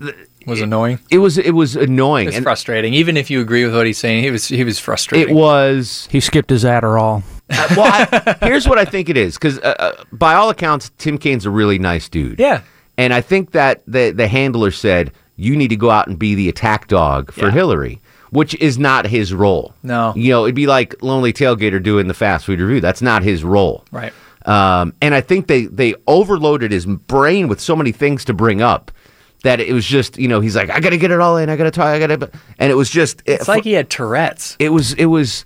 It 0.00 0.46
was 0.46 0.60
annoying. 0.60 0.98
it 1.10 1.18
was 1.18 1.38
it 1.38 1.52
was 1.52 1.76
annoying, 1.76 2.28
It's 2.28 2.38
frustrating. 2.40 2.94
Even 2.94 3.16
if 3.16 3.30
you 3.30 3.40
agree 3.40 3.64
with 3.64 3.74
what 3.74 3.86
he's 3.86 3.98
saying, 3.98 4.24
he 4.24 4.30
was 4.30 4.48
he 4.48 4.64
was 4.64 4.78
frustrating. 4.78 5.28
it 5.36 5.38
was 5.38 6.08
he 6.10 6.18
skipped 6.20 6.50
his 6.50 6.64
Adderall. 6.64 7.22
Uh, 7.50 7.68
well, 7.76 8.08
I, 8.10 8.36
here's 8.46 8.66
what 8.66 8.78
I 8.78 8.84
think 8.86 9.08
it 9.10 9.16
is, 9.16 9.34
because 9.34 9.58
uh, 9.58 9.74
uh, 9.78 10.04
by 10.10 10.34
all 10.34 10.48
accounts, 10.48 10.90
Tim 10.96 11.18
Kaine's 11.18 11.44
a 11.44 11.50
really 11.50 11.78
nice 11.78 12.08
dude. 12.08 12.38
Yeah. 12.38 12.62
And 12.98 13.12
I 13.14 13.20
think 13.20 13.52
that 13.52 13.82
the 13.86 14.10
the 14.10 14.28
handler 14.28 14.70
said 14.70 15.12
you 15.36 15.56
need 15.56 15.68
to 15.68 15.76
go 15.76 15.90
out 15.90 16.06
and 16.08 16.18
be 16.18 16.34
the 16.34 16.48
attack 16.48 16.88
dog 16.88 17.32
for 17.32 17.46
Yeah. 17.46 17.50
Hillary, 17.52 18.00
which 18.30 18.54
is 18.56 18.78
not 18.78 19.06
his 19.06 19.32
role. 19.34 19.74
No. 19.82 20.12
you 20.16 20.30
know, 20.30 20.44
it'd 20.44 20.54
be 20.54 20.66
like 20.66 21.02
Lonely 21.02 21.32
Tailgater 21.32 21.82
doing 21.82 22.06
the 22.06 22.14
fast 22.14 22.44
food 22.46 22.60
review. 22.60 22.80
That's 22.80 23.02
not 23.02 23.22
his 23.22 23.42
role. 23.44 23.84
Right. 23.90 24.12
Um, 24.44 24.92
and 25.00 25.14
I 25.14 25.20
think 25.20 25.46
they 25.46 25.66
they 25.66 25.94
overloaded 26.06 26.70
his 26.72 26.84
brain 26.86 27.48
with 27.48 27.60
so 27.60 27.74
many 27.76 27.92
things 27.92 28.24
to 28.26 28.34
bring 28.34 28.60
up 28.60 28.90
that 29.44 29.58
it 29.60 29.72
was 29.72 29.84
just 29.86 30.18
you 30.18 30.28
know 30.28 30.40
he's 30.40 30.54
like 30.56 30.68
I 30.70 30.80
got 30.80 30.90
to 30.90 30.98
get 30.98 31.10
it 31.10 31.20
all 31.20 31.36
in. 31.36 31.48
I 31.48 31.56
got 31.56 31.64
to 31.64 31.70
talk. 31.70 31.86
I 31.86 31.98
got 31.98 32.08
to, 32.20 32.30
and 32.58 32.70
it 32.70 32.74
was 32.74 32.90
just 32.90 33.22
It's 33.26 33.48
like 33.48 33.64
he 33.64 33.72
had 33.72 33.88
Tourette's. 33.90 34.56
it 34.58 34.68
was 34.70 34.92
it 34.94 35.06
was 35.06 35.44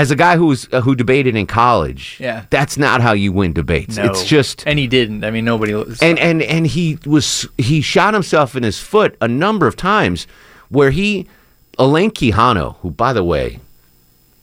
as 0.00 0.10
a 0.10 0.16
guy 0.16 0.36
who 0.36 0.46
was 0.46 0.68
uh, 0.72 0.80
who 0.80 0.94
debated 0.94 1.34
in 1.36 1.46
college 1.46 2.16
Yeah. 2.20 2.44
that's 2.50 2.76
not 2.78 3.00
how 3.00 3.12
you 3.12 3.32
win 3.32 3.52
debates 3.52 3.96
No. 3.96 4.04
it's 4.04 4.24
just 4.24 4.64
and 4.66 4.78
he 4.78 4.86
didn't. 4.86 5.24
I 5.24 5.30
mean, 5.30 5.44
nobody. 5.44 5.74
Was, 5.74 6.00
and 6.02 6.18
and 6.18 6.42
and 6.42 6.66
he 6.66 6.98
was 7.06 7.46
he 7.58 7.80
shot 7.82 8.14
himself 8.14 8.56
in 8.56 8.62
his 8.62 8.78
foot 8.80 9.16
a 9.20 9.28
number 9.28 9.66
of 9.66 9.74
times 9.76 10.26
where 10.68 10.90
he 10.90 11.26
Elaine 11.78 12.10
Quijano 12.10 12.76
who 12.82 12.90
by 12.90 13.12
the 13.12 13.24
way 13.24 13.60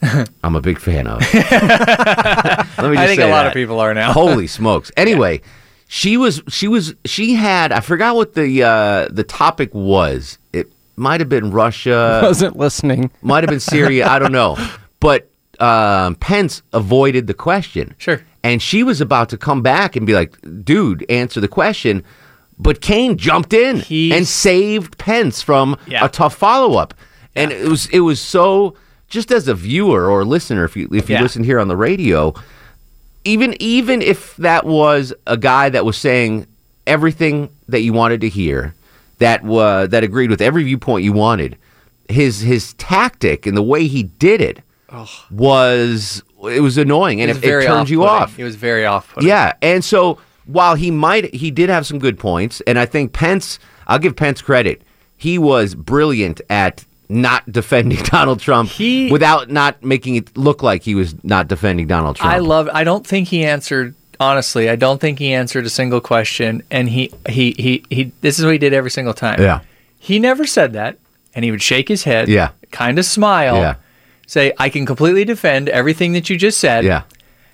I'm 0.44 0.56
a 0.56 0.62
big 0.62 0.80
fan 0.80 1.08
of 1.08 1.22
let 1.34 1.34
me 1.34 2.96
just 2.96 3.04
I 3.04 3.08
think 3.08 3.20
say 3.22 3.28
a 3.28 3.32
lot 3.32 3.44
that. 3.44 3.48
of 3.48 3.54
people 3.54 3.80
are 3.80 3.94
now. 3.94 4.12
holy 4.14 4.48
smokes 4.48 4.92
anyway 4.98 5.42
she 5.88 6.18
was 6.18 6.42
she 6.50 6.68
was 6.68 6.94
she 7.06 7.34
had 7.36 7.72
I 7.72 7.80
forgot 7.80 8.16
what 8.16 8.34
the 8.36 8.64
uh 8.64 9.08
the 9.10 9.24
topic 9.24 9.74
was 9.74 10.38
it 10.54 10.68
might 10.96 11.20
have 11.22 11.30
been 11.30 11.52
Russia 11.52 12.20
Wasn't 12.24 12.58
listening. 12.58 13.12
might 13.22 13.44
have 13.44 13.50
been 13.50 13.60
Syria. 13.60 14.08
I 14.08 14.18
don't 14.20 14.32
know. 14.32 14.58
But 15.00 15.30
um, 15.60 16.16
Pence 16.16 16.62
avoided 16.74 17.28
the 17.28 17.34
question. 17.34 17.96
Sure. 17.98 18.22
And 18.44 18.62
she 18.62 18.84
was 18.84 19.02
about 19.02 19.30
to 19.30 19.38
come 19.38 19.62
back 19.62 19.96
and 19.96 20.06
be 20.08 20.14
like, 20.14 20.38
dude, 20.64 21.06
answer 21.10 21.40
the 21.42 21.48
question. 21.48 22.04
But 22.60 22.82
Kaine 22.82 23.18
jumped 23.18 23.54
in 23.54 23.82
He's- 23.82 24.16
and 24.18 24.28
saved 24.28 24.98
Pence 24.98 25.42
from 25.42 25.78
Yeah. 25.88 26.06
a 26.06 26.10
tough 26.10 26.36
follow 26.36 26.78
up. 26.78 26.94
And 27.36 27.52
it 27.52 27.68
was 27.68 27.88
it 27.90 28.00
was 28.00 28.20
so 28.20 28.74
just 29.10 29.32
as 29.32 29.48
a 29.48 29.54
viewer 29.54 30.08
or 30.10 30.26
listener, 30.26 30.64
if 30.66 30.76
you 30.76 30.88
if 30.92 31.10
you 31.10 31.16
Yeah. 31.16 31.22
listen 31.22 31.44
here 31.44 31.60
on 31.60 31.68
the 31.68 31.78
radio, 31.78 32.34
even 33.26 33.56
even 33.60 34.02
if 34.02 34.36
that 34.38 34.66
was 34.66 35.14
a 35.28 35.38
guy 35.38 35.70
that 35.70 35.86
was 35.86 35.98
saying 35.98 36.48
everything 36.88 37.50
that 37.68 37.82
you 37.82 37.94
wanted 37.94 38.22
to 38.22 38.30
hear, 38.30 38.74
that 39.20 39.44
was 39.44 39.90
that 39.90 40.04
agreed 40.04 40.30
with 40.30 40.42
every 40.42 40.64
viewpoint 40.64 41.04
you 41.04 41.14
wanted, 41.14 41.58
his 42.10 42.42
his 42.42 42.74
tactic 42.76 43.46
and 43.46 43.56
the 43.58 43.62
way 43.64 43.86
he 43.88 44.04
did 44.04 44.42
it 44.42 44.62
was 45.32 46.24
it 46.52 46.62
was 46.62 46.78
annoying 46.78 47.22
and 47.22 47.30
it 47.30 47.38
it, 47.44 47.56
was 47.56 47.66
it 47.66 47.68
turned 47.68 47.90
you 47.90 48.04
off-putting. 48.06 48.42
It 48.42 48.44
was 48.46 48.56
very 48.56 48.86
off-putting. 48.86 49.28
Yeah, 49.28 49.54
and 49.62 49.84
so 49.84 50.20
while 50.46 50.76
he 50.76 50.92
might 50.92 51.34
he 51.34 51.52
did 51.52 51.70
have 51.70 51.86
some 51.86 52.00
good 52.00 52.18
points, 52.18 52.62
and 52.62 52.80
I 52.80 52.86
think 52.86 53.14
Pence, 53.14 53.60
I'll 53.88 54.00
give 54.00 54.16
Pence 54.16 54.42
credit. 54.42 54.82
He 55.18 55.38
was 55.38 55.76
brilliant 55.76 56.42
at 56.50 56.86
not 57.10 57.50
defending 57.52 58.00
Donald 58.04 58.40
Trump 58.40 58.70
He- 58.70 59.12
without 59.12 59.50
not 59.50 59.84
making 59.84 60.16
it 60.16 60.36
look 60.38 60.64
like 60.64 60.84
he 60.84 60.96
was 60.96 61.22
not 61.24 61.48
defending 61.48 61.88
Donald 61.88 62.16
Trump. 62.18 62.34
I 62.34 62.40
love. 62.40 62.70
I 62.74 62.84
don't 62.84 63.06
think 63.06 63.28
he 63.28 63.44
answered. 63.44 63.96
Honestly, 64.20 64.68
I 64.68 64.76
don't 64.76 65.00
think 65.00 65.20
he 65.20 65.32
answered 65.32 65.66
a 65.68 65.70
single 65.70 66.02
question. 66.02 66.64
And 66.72 66.90
he 66.90 67.14
he 67.30 67.54
he 67.58 67.84
he. 67.90 68.12
This 68.22 68.40
is 68.40 68.46
what 68.46 68.52
he 68.52 68.58
did 68.58 68.74
every 68.74 68.90
single 68.90 69.14
time. 69.14 69.40
Yeah. 69.40 69.60
He 70.00 70.18
never 70.18 70.46
said 70.48 70.74
that, 70.74 70.98
and 71.36 71.46
he 71.46 71.52
would 71.52 71.62
shake 71.62 71.88
his 71.88 72.04
head. 72.04 72.28
Yeah. 72.28 72.50
Kind 72.72 72.98
of 72.98 73.06
smile. 73.06 73.58
Yeah. 73.58 73.76
Say, 74.28 74.54
I 74.60 74.70
can 74.70 74.86
completely 74.86 75.26
defend 75.26 75.70
everything 75.70 76.14
that 76.14 76.30
you 76.30 76.38
just 76.38 76.60
said. 76.60 76.84
Yeah. 76.84 77.04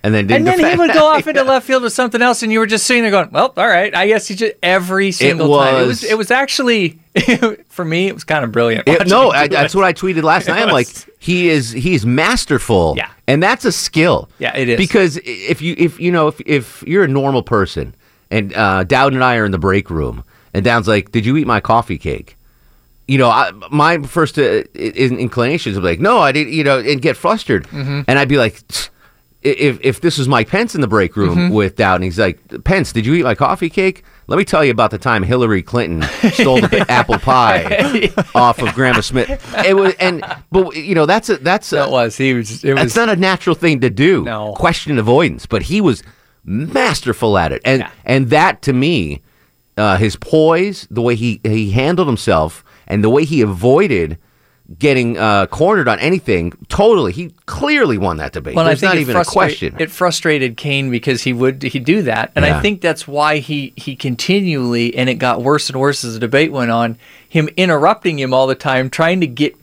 and 0.02 0.12
then 0.14 0.26
didn't 0.26 0.46
And 0.48 0.60
then 0.60 0.70
he 0.70 0.76
would 0.76 0.92
go 0.92 1.06
off 1.14 1.26
into 1.26 1.42
left 1.44 1.66
field 1.66 1.82
with 1.84 1.92
something 1.94 2.20
else, 2.20 2.42
and 2.42 2.52
you 2.52 2.58
were 2.58 2.66
just 2.66 2.84
sitting 2.86 3.02
there 3.04 3.10
going, 3.12 3.30
"Well, 3.30 3.54
all 3.56 3.66
right, 3.66 3.94
I 3.94 4.06
guess 4.08 4.26
he 4.28 4.34
just 4.34 4.52
every 4.62 5.12
single 5.12 5.56
time." 5.56 5.76
It 5.76 5.78
was- 5.86 6.02
was 6.02 6.04
it 6.04 6.18
was 6.18 6.30
actually 6.30 6.98
for 7.68 7.84
me, 7.84 8.08
it 8.08 8.12
was 8.14 8.24
kind 8.24 8.44
of 8.44 8.52
brilliant. 8.52 8.86
It- 8.88 9.06
no, 9.08 9.30
I, 9.30 9.48
that's 9.48 9.74
what 9.74 9.84
I 9.84 9.92
tweeted 9.94 10.22
last 10.24 10.48
night. 10.48 10.62
I'm 10.62 10.68
like, 10.72 10.88
was- 10.88 11.06
he 11.18 11.48
is 11.48 11.70
he's 11.70 12.04
masterful. 12.04 12.94
Yeah. 12.96 13.08
and 13.26 13.42
that's 13.42 13.64
a 13.64 13.72
skill. 13.72 14.28
Yeah, 14.38 14.54
it 14.56 14.68
is. 14.68 14.76
because 14.76 15.18
if 15.24 15.62
you 15.62 15.74
if 15.78 15.98
you 16.00 16.10
know 16.12 16.28
if 16.28 16.40
if 16.44 16.82
you're 16.86 17.04
a 17.04 17.08
normal 17.08 17.42
person 17.42 17.94
and 18.30 18.52
uh, 18.54 18.84
Dowd 18.84 19.12
and 19.14 19.22
I 19.24 19.36
are 19.36 19.44
in 19.44 19.52
the 19.52 19.58
break 19.58 19.88
room 19.90 20.24
and 20.52 20.64
Dowd's 20.64 20.88
like, 20.88 21.12
"Did 21.12 21.24
you 21.24 21.36
eat 21.36 21.46
my 21.46 21.60
coffee 21.60 21.98
cake?" 21.98 22.36
You 23.06 23.18
know, 23.18 23.28
I, 23.28 23.50
my 23.70 23.98
first 24.02 24.38
uh, 24.38 24.62
in- 24.74 25.18
inclination 25.18 25.72
is 25.72 25.78
be 25.78 25.84
like, 25.84 26.00
"No, 26.00 26.18
I 26.18 26.32
didn't." 26.32 26.52
You 26.54 26.64
know, 26.64 26.78
and 26.78 27.00
get 27.02 27.16
flustered, 27.16 27.64
Mm-hmm. 27.68 28.02
and 28.08 28.18
I'd 28.18 28.28
be 28.28 28.38
like. 28.38 28.60
If, 29.46 29.78
if 29.82 30.00
this 30.00 30.16
was 30.16 30.26
Mike 30.26 30.48
Pence 30.48 30.74
in 30.74 30.80
the 30.80 30.86
break 30.88 31.16
room 31.16 31.36
Mm-hmm. 31.36 31.52
with 31.54 31.76
Dowd, 31.76 31.96
and 31.96 32.04
he's 32.04 32.18
like, 32.18 32.40
Pence, 32.64 32.94
did 32.94 33.04
you 33.04 33.12
eat 33.12 33.24
my 33.24 33.34
coffee 33.34 33.68
cake? 33.68 34.02
Let 34.26 34.38
me 34.38 34.44
tell 34.46 34.64
you 34.64 34.70
about 34.70 34.90
the 34.90 34.96
time 34.96 35.22
Hillary 35.22 35.62
Clinton 35.62 36.00
stole 36.32 36.62
the 36.62 36.86
apple 36.88 37.18
pie 37.18 38.10
off 38.34 38.62
of 38.62 38.72
Grandma 38.72 39.02
Smith. 39.02 39.28
It 39.66 39.76
was, 39.76 39.92
and 40.00 40.24
but 40.50 40.74
you 40.76 40.94
know 40.94 41.04
that's 41.04 41.28
a 41.28 41.36
that's 41.36 41.70
a, 41.74 41.76
That 41.76 41.90
was 41.90 42.16
he 42.16 42.32
was 42.32 42.64
it 42.64 42.72
was 42.72 42.80
that's 42.84 42.96
not 42.96 43.10
a 43.10 43.16
natural 43.16 43.54
thing 43.54 43.80
to 43.82 43.90
do. 43.90 44.24
No. 44.24 44.54
question 44.54 44.98
avoidance, 44.98 45.44
but 45.44 45.64
he 45.64 45.82
was 45.82 46.02
masterful 46.48 47.36
at 47.36 47.52
it, 47.52 47.60
and 47.66 47.80
Yeah. 47.80 47.90
and 48.06 48.30
that 48.30 48.62
to 48.62 48.72
me, 48.72 49.20
uh, 49.76 49.96
his 49.98 50.16
poise, 50.16 50.86
the 50.90 51.02
way 51.02 51.14
he 51.16 51.40
he 51.44 51.70
handled 51.72 52.08
himself, 52.08 52.64
and 52.86 53.02
the 53.04 53.10
way 53.10 53.24
he 53.24 53.40
avoided 53.40 54.18
getting 54.78 55.18
uh, 55.18 55.46
cornered 55.48 55.88
on 55.88 55.98
anything, 55.98 56.50
totally, 56.68 57.12
he 57.12 57.28
clearly 57.44 57.98
won 57.98 58.16
that 58.16 58.32
debate. 58.32 58.54
Well, 58.56 58.64
There's 58.64 58.80
not 58.80 58.96
even 58.96 59.14
a 59.14 59.24
question. 59.24 59.76
It 59.78 59.90
frustrated 59.90 60.56
Kaine 60.56 60.90
because 60.90 61.22
he 61.22 61.34
would 61.34 61.62
he 61.62 61.78
do 61.78 62.02
that, 62.02 62.32
and 62.34 62.44
Yeah. 62.44 62.56
I 62.58 62.60
think 62.62 62.80
that's 62.80 63.06
why 63.06 63.38
he 63.38 63.72
he 63.76 63.94
continually 63.94 64.94
and 64.96 65.10
it 65.10 65.16
got 65.16 65.42
worse 65.42 65.68
and 65.68 65.78
worse 65.78 66.02
as 66.04 66.14
the 66.14 66.20
debate 66.20 66.50
went 66.50 66.70
on. 66.70 66.96
Him 67.28 67.48
interrupting 67.56 68.18
him 68.18 68.32
all 68.32 68.46
the 68.46 68.54
time, 68.54 68.88
trying 68.88 69.20
to 69.20 69.26
get 69.26 69.54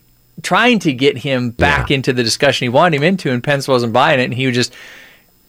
trying 0.43 0.77
to 0.79 0.93
get 0.93 1.17
him 1.19 1.49
back 1.51 1.89
Yeah. 1.89 1.95
into 1.95 2.13
the 2.13 2.23
discussion 2.23 2.65
he 2.65 2.69
wanted 2.69 2.97
him 2.97 3.03
into, 3.03 3.31
and 3.31 3.43
Pence 3.43 3.67
wasn't 3.67 3.93
buying 3.93 4.19
it, 4.19 4.25
and 4.25 4.33
he 4.35 4.45
would 4.45 4.55
just 4.55 4.73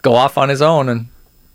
go 0.01 0.15
off 0.15 0.39
on 0.39 0.49
his 0.49 0.63
own, 0.63 0.89
and 0.89 1.07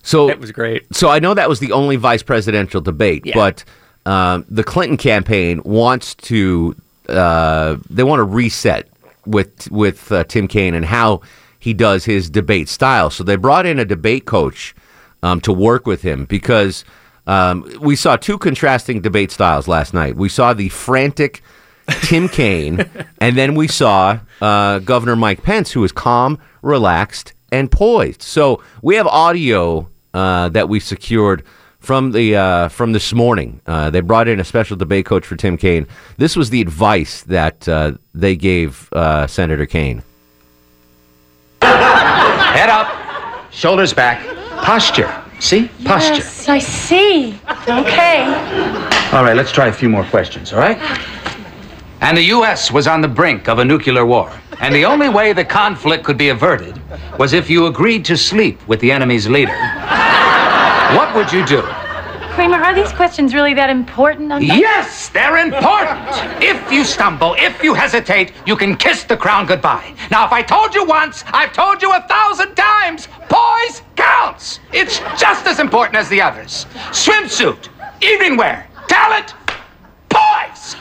so 0.03 0.29
it 0.29 0.39
was 0.39 0.51
great. 0.51 0.83
So 0.95 1.09
I 1.09 1.17
know 1.19 1.33
that 1.33 1.49
was 1.49 1.59
the 1.59 1.71
only 1.71 1.95
vice 1.95 2.21
presidential 2.23 2.79
debate, 2.79 3.25
Yeah. 3.25 3.33
but 3.35 3.63
um, 4.07 4.45
the 4.49 4.63
Clinton 4.63 4.95
campaign 4.95 5.61
wants 5.65 6.15
to 6.15 6.75
uh, 7.09 7.75
they 7.89 8.03
want 8.03 8.19
to 8.19 8.23
reset 8.23 8.87
with 9.25 9.69
with 9.69 10.09
uh, 10.13 10.23
Tim 10.23 10.47
Kaine 10.47 10.73
and 10.73 10.85
how 10.85 11.21
he 11.59 11.73
does 11.73 12.05
his 12.05 12.29
debate 12.29 12.69
style. 12.69 13.09
So 13.09 13.25
they 13.25 13.35
brought 13.35 13.65
in 13.65 13.79
a 13.79 13.85
debate 13.85 14.25
coach 14.25 14.73
um, 15.23 15.41
to 15.41 15.51
work 15.51 15.85
with 15.85 16.03
him 16.03 16.23
because 16.23 16.85
um, 17.27 17.69
we 17.81 17.97
saw 17.97 18.15
two 18.15 18.37
contrasting 18.37 19.01
debate 19.01 19.29
styles 19.29 19.67
last 19.67 19.93
night. 19.93 20.15
We 20.15 20.29
saw 20.29 20.53
the 20.53 20.69
frantic 20.69 21.43
Tim 22.03 22.29
Kaine, 22.29 22.89
and 23.19 23.37
then 23.37 23.55
we 23.55 23.67
saw 23.67 24.19
uh, 24.41 24.79
Governor 24.79 25.17
Mike 25.17 25.43
Pence, 25.43 25.73
who 25.73 25.83
is 25.83 25.91
calm, 25.91 26.39
relaxed, 26.61 27.33
and 27.51 27.69
poised. 27.69 28.21
So 28.21 28.63
we 28.81 28.95
have 28.95 29.07
audio 29.07 29.89
uh, 30.13 30.47
that 30.49 30.69
we 30.69 30.79
secured 30.79 31.43
from 31.87 32.11
the 32.11 32.35
uh, 32.35 32.67
from 32.67 32.91
this 32.91 33.13
morning. 33.13 33.61
Uh, 33.65 33.89
they 33.89 34.01
brought 34.01 34.27
in 34.27 34.41
a 34.41 34.43
special 34.43 34.75
debate 34.75 35.05
coach 35.05 35.25
for 35.25 35.37
Tim 35.37 35.55
Kaine. 35.55 35.87
This 36.17 36.35
was 36.35 36.49
the 36.49 36.59
advice 36.59 37.23
that 37.23 37.65
uh, 37.69 37.93
they 38.13 38.35
gave 38.35 38.91
uh, 38.91 39.25
Senator 39.25 39.65
Kaine. 39.65 40.03
Head 41.61 42.67
up, 42.67 42.91
shoulders 43.53 43.93
back, 43.93 44.19
posture. 44.65 45.23
See? 45.39 45.69
Posture. 45.85 46.15
Yes, 46.15 46.49
I 46.49 46.59
see. 46.59 47.39
Okay. 47.69 48.25
All 49.13 49.23
right, 49.23 49.35
let's 49.37 49.53
try 49.53 49.67
a 49.67 49.73
few 49.73 49.87
more 49.87 50.03
questions, 50.03 50.51
all 50.51 50.59
right? 50.59 50.77
And 52.01 52.17
the 52.17 52.23
U.S. 52.23 52.69
was 52.69 52.87
on 52.87 52.99
the 52.99 53.07
brink 53.07 53.47
of 53.47 53.59
a 53.59 53.65
nuclear 53.65 54.05
war. 54.05 54.29
And 54.59 54.75
the 54.75 54.83
only 54.83 55.07
way 55.07 55.31
the 55.31 55.45
conflict 55.45 56.03
could 56.03 56.17
be 56.17 56.29
averted 56.29 56.81
was 57.17 57.31
if 57.31 57.49
you 57.49 57.67
agreed 57.67 58.03
to 58.05 58.17
sleep 58.17 58.67
with 58.67 58.81
the 58.81 58.91
enemy's 58.91 59.29
leader. 59.29 59.55
What 60.95 61.13
would 61.15 61.33
you 61.33 61.45
do? 61.45 61.61
Kramer, 62.37 62.57
are 62.57 62.73
these 62.73 62.93
questions 62.93 63.33
really 63.33 63.53
that 63.55 63.69
important? 63.69 64.31
I'm 64.31 64.41
Yes, 64.41 65.09
they're 65.09 65.37
important. 65.37 66.07
If 66.41 66.71
you 66.71 66.85
stumble, 66.85 67.35
if 67.37 67.61
you 67.61 67.73
hesitate, 67.73 68.31
you 68.45 68.55
can 68.55 68.77
kiss 68.77 69.03
the 69.03 69.17
crown 69.17 69.47
goodbye. 69.47 69.93
Now, 70.11 70.25
if 70.25 70.31
I 70.31 70.43
told 70.43 70.73
you 70.73 70.85
once, 70.85 71.25
I've 71.33 71.51
told 71.51 71.81
you 71.81 71.91
a 71.91 72.01
thousand 72.07 72.55
times. 72.55 73.09
Poise 73.27 73.81
counts. 73.97 74.61
It's 74.71 74.99
just 75.19 75.45
as 75.45 75.59
important 75.59 75.97
as 75.97 76.07
the 76.07 76.21
others. 76.21 76.67
Swimsuit, 76.91 77.67
evening 78.01 78.37
wear, 78.37 78.65
talent, 78.87 79.33
poise. 80.07 80.75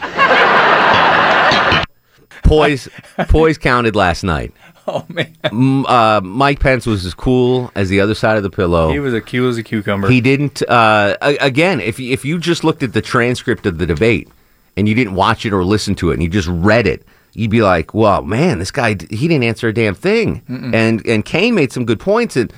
Poise, 2.45 2.89
poise 3.29 3.59
counted 3.59 3.97
last 3.97 4.23
night. 4.23 4.53
Oh 4.89 5.05
man, 5.09 5.35
M- 5.45 5.85
Uh, 5.87 6.21
Mike 6.23 6.61
Pence 6.61 6.87
was 6.87 7.05
as 7.05 7.13
cool 7.15 7.73
as 7.75 7.89
the 7.89 8.01
other 8.01 8.15
side 8.15 8.37
of 8.37 8.43
the 8.45 8.51
pillow. 8.51 8.93
he 8.93 9.01
was 9.01 9.15
a 9.15 9.21
cute 9.21 9.49
as 9.51 9.59
a 9.59 9.63
cucumber. 9.63 10.09
He 10.09 10.21
didn't. 10.21 10.63
Uh, 10.69 11.17
a- 11.23 11.37
again, 11.39 11.81
if 11.81 11.99
you- 11.99 12.13
if 12.13 12.25
you 12.25 12.39
just 12.39 12.63
looked 12.65 12.83
at 12.83 12.93
the 12.93 13.03
transcript 13.03 13.67
of 13.67 13.79
the 13.79 13.87
debate 13.87 14.29
and 14.77 14.89
you 14.89 14.95
didn't 14.95 15.15
watch 15.15 15.45
it 15.45 15.53
or 15.53 15.65
listen 15.65 15.95
to 15.97 16.11
it 16.11 16.15
and 16.15 16.23
you 16.23 16.29
just 16.29 16.49
read 16.49 16.87
it, 16.87 17.05
you'd 17.33 17.51
be 17.51 17.63
like, 17.63 17.95
"Well, 17.95 18.23
man, 18.23 18.59
this 18.61 18.71
guy 18.71 18.91
he 19.11 19.27
didn't 19.29 19.43
answer 19.45 19.69
a 19.69 19.73
damn 19.75 19.95
thing." 19.95 20.43
And 20.49 21.05
and 21.07 21.25
Kaine 21.25 21.55
made 21.55 21.73
some 21.73 21.85
good 21.85 21.99
points. 22.01 22.37
And, 22.37 22.53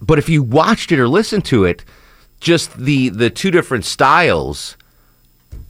but 0.00 0.18
if 0.18 0.28
you 0.28 0.42
watched 0.42 0.90
it 0.90 0.98
or 0.98 1.06
listened 1.08 1.44
to 1.46 1.64
it, 1.64 1.84
just 2.40 2.76
the 2.78 3.10
the 3.10 3.28
two 3.30 3.50
different 3.50 3.84
styles. 3.84 4.76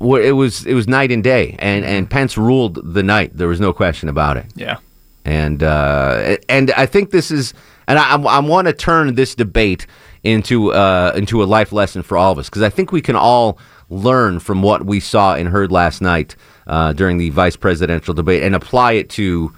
It 0.01 0.33
was 0.37 0.65
it 0.67 0.75
was 0.75 0.87
night 0.87 1.11
and 1.11 1.23
day, 1.25 1.57
and 1.59 1.85
and 1.85 2.09
Pence 2.09 2.37
ruled 2.39 2.95
the 2.95 3.03
night. 3.03 3.37
There 3.37 3.49
was 3.49 3.61
no 3.61 3.73
question 3.73 4.09
about 4.09 4.37
it 4.37 4.47
yeah. 4.55 4.77
And 5.25 5.63
uh, 5.63 6.37
and 6.49 6.71
I 6.73 6.87
think 6.87 7.11
this 7.11 7.31
is, 7.31 7.55
and 7.87 7.99
I, 7.99 8.17
I 8.17 8.39
want 8.41 8.67
to 8.69 8.73
turn 8.73 9.15
this 9.15 9.35
debate 9.35 9.87
into 10.23 10.73
uh, 10.73 11.13
into 11.15 11.43
a 11.43 11.45
life 11.45 11.73
lesson 11.73 12.03
for 12.03 12.17
all 12.17 12.33
of 12.33 12.39
us 12.39 12.49
because 12.49 12.63
I 12.63 12.71
think 12.71 12.93
we 12.93 13.01
can 13.01 13.17
all 13.17 13.59
learn 13.91 14.41
from 14.41 14.63
what 14.63 14.87
we 14.87 15.01
saw 15.01 15.35
and 15.35 15.49
heard 15.49 15.71
last 15.71 16.01
night 16.01 16.37
uh, 16.67 16.93
during 16.93 17.19
the 17.19 17.31
vice 17.31 17.57
presidential 17.57 18.15
debate 18.15 18.43
and 18.43 18.55
apply 18.55 18.93
it 18.93 19.11
to 19.11 19.53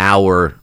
our 0.00 0.54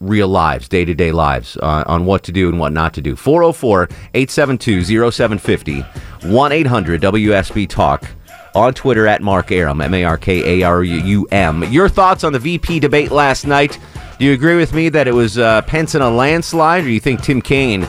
real 0.00 0.28
lives, 0.28 0.68
day 0.68 0.84
to 0.84 0.94
day 0.94 1.12
lives, 1.12 1.56
uh, 1.62 1.84
on 1.86 2.04
what 2.04 2.22
to 2.24 2.32
do 2.32 2.48
and 2.48 2.58
what 2.58 2.72
not 2.72 2.94
to 2.94 3.00
do. 3.00 3.16
404 3.16 3.84
872 4.14 4.84
0750 5.10 5.80
1 6.28 6.52
800 6.52 7.00
WSB 7.02 7.68
Talk 7.68 8.08
on 8.54 8.72
Twitter 8.72 9.06
at 9.06 9.22
Mark 9.22 9.50
Arum, 9.50 9.80
M 9.80 9.94
A 9.94 10.04
R 10.04 10.18
K 10.18 10.60
A 10.60 10.66
R 10.66 10.82
U 10.82 11.26
M. 11.30 11.64
Your 11.72 11.88
thoughts 11.88 12.24
on 12.24 12.32
the 12.32 12.38
VP 12.38 12.80
debate 12.80 13.10
last 13.10 13.46
night? 13.46 13.78
Do 14.18 14.24
you 14.24 14.32
agree 14.32 14.56
with 14.56 14.72
me 14.72 14.88
that 14.90 15.08
it 15.08 15.12
was 15.12 15.38
uh, 15.38 15.62
Pence 15.62 15.94
in 15.94 16.02
a 16.02 16.08
landslide, 16.10 16.84
or 16.84 16.86
do 16.86 16.92
you 16.92 17.00
think 17.00 17.22
Tim 17.22 17.42
Kaine, 17.42 17.82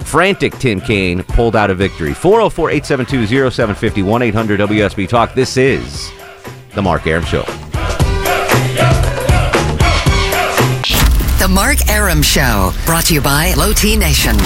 frantic 0.00 0.52
Tim 0.58 0.80
Kaine, 0.80 1.22
pulled 1.22 1.56
out 1.56 1.70
a 1.70 1.74
victory? 1.74 2.12
404 2.12 2.70
872 2.70 3.50
0750 3.50 4.02
1 4.02 4.22
800 4.22 4.60
WSB 4.60 5.08
Talk. 5.08 5.34
This 5.34 5.56
is 5.56 6.10
The 6.74 6.82
Mark 6.82 7.06
Arum 7.06 7.24
Show. 7.24 7.42
The 11.38 11.48
Mark 11.48 11.88
Arum 11.88 12.20
Show, 12.20 12.72
brought 12.84 13.06
to 13.06 13.14
you 13.14 13.22
by 13.22 13.54
Low 13.54 13.72
T 13.72 13.96
Nation. 13.96 14.36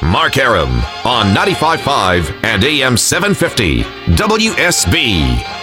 Mark 0.00 0.38
Arum 0.38 0.70
on 1.04 1.34
95.5 1.34 2.44
and 2.44 2.64
AM 2.64 2.96
750 2.96 3.82
WSB. 3.82 5.57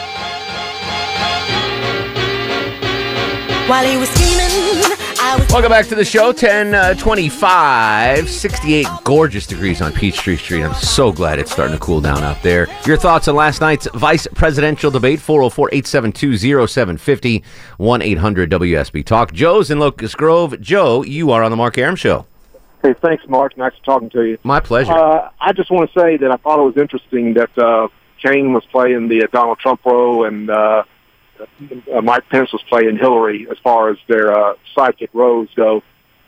While 3.68 3.84
he 3.84 3.98
was 3.98 4.10
scheming, 4.10 4.96
I 5.20 5.38
was. 5.40 5.52
Welcome 5.52 5.72
back 5.72 5.88
to 5.88 5.96
the 5.96 6.06
show. 6.06 6.32
10 6.32 6.76
uh, 6.76 6.94
25, 6.94 8.30
68 8.30 8.88
gorgeous 9.04 9.48
degrees 9.48 9.82
on 9.82 9.92
Peachtree 9.92 10.38
Street. 10.38 10.62
I'm 10.62 10.76
so 10.76 11.12
glad 11.12 11.40
it's 11.40 11.52
starting 11.52 11.74
to 11.76 11.80
cool 11.80 12.00
down 12.00 12.20
out 12.20 12.44
there. 12.44 12.68
Your 12.86 12.96
thoughts 12.96 13.28
on 13.28 13.36
last 13.36 13.62
night's 13.62 13.88
vice 13.96 14.28
presidential 14.36 14.92
debate 14.92 15.20
404 15.20 15.70
872 15.70 16.68
0750 16.68 17.44
1 17.78 18.02
800 18.04 18.52
WSB 18.52 19.04
Talk. 19.04 19.34
Joe's 19.34 19.72
in 19.72 19.80
Locust 19.80 20.16
Grove. 20.16 20.62
Joe, 20.62 21.02
you 21.02 21.32
are 21.32 21.42
on 21.42 21.50
the 21.50 21.58
Mark 21.58 21.80
Arum 21.80 21.96
Show. 21.96 22.28
Hey, 22.84 22.94
thanks, 23.02 23.28
Mark. 23.28 23.58
Nice 23.58 23.74
talking 23.84 24.12
to 24.12 24.22
you. 24.22 24.38
My 24.44 24.60
pleasure. 24.60 24.92
Uh, 24.92 25.32
I 25.42 25.54
just 25.54 25.72
want 25.72 25.92
to 25.92 26.00
say 26.00 26.18
that 26.18 26.30
I 26.30 26.36
thought 26.36 26.60
it 26.60 26.64
was 26.64 26.78
interesting 26.78 27.34
that 27.34 27.58
uh, 27.58 27.88
Kaine 28.24 28.54
was 28.54 28.64
playing 28.68 29.08
the 29.08 29.24
uh, 29.24 29.28
Donald 29.32 29.58
Trump 29.58 29.84
role 29.86 30.26
and 30.26 30.52
uh, 31.40 32.02
Mike 32.02 32.28
Pence 32.30 32.52
was 32.54 32.64
playing 32.64 32.98
Hillary 32.98 33.48
as 33.50 33.58
far 33.60 33.90
as 33.90 33.98
their 34.08 34.38
uh, 34.38 34.54
sidekick 34.76 35.10
roles 35.14 35.50
go 35.56 35.82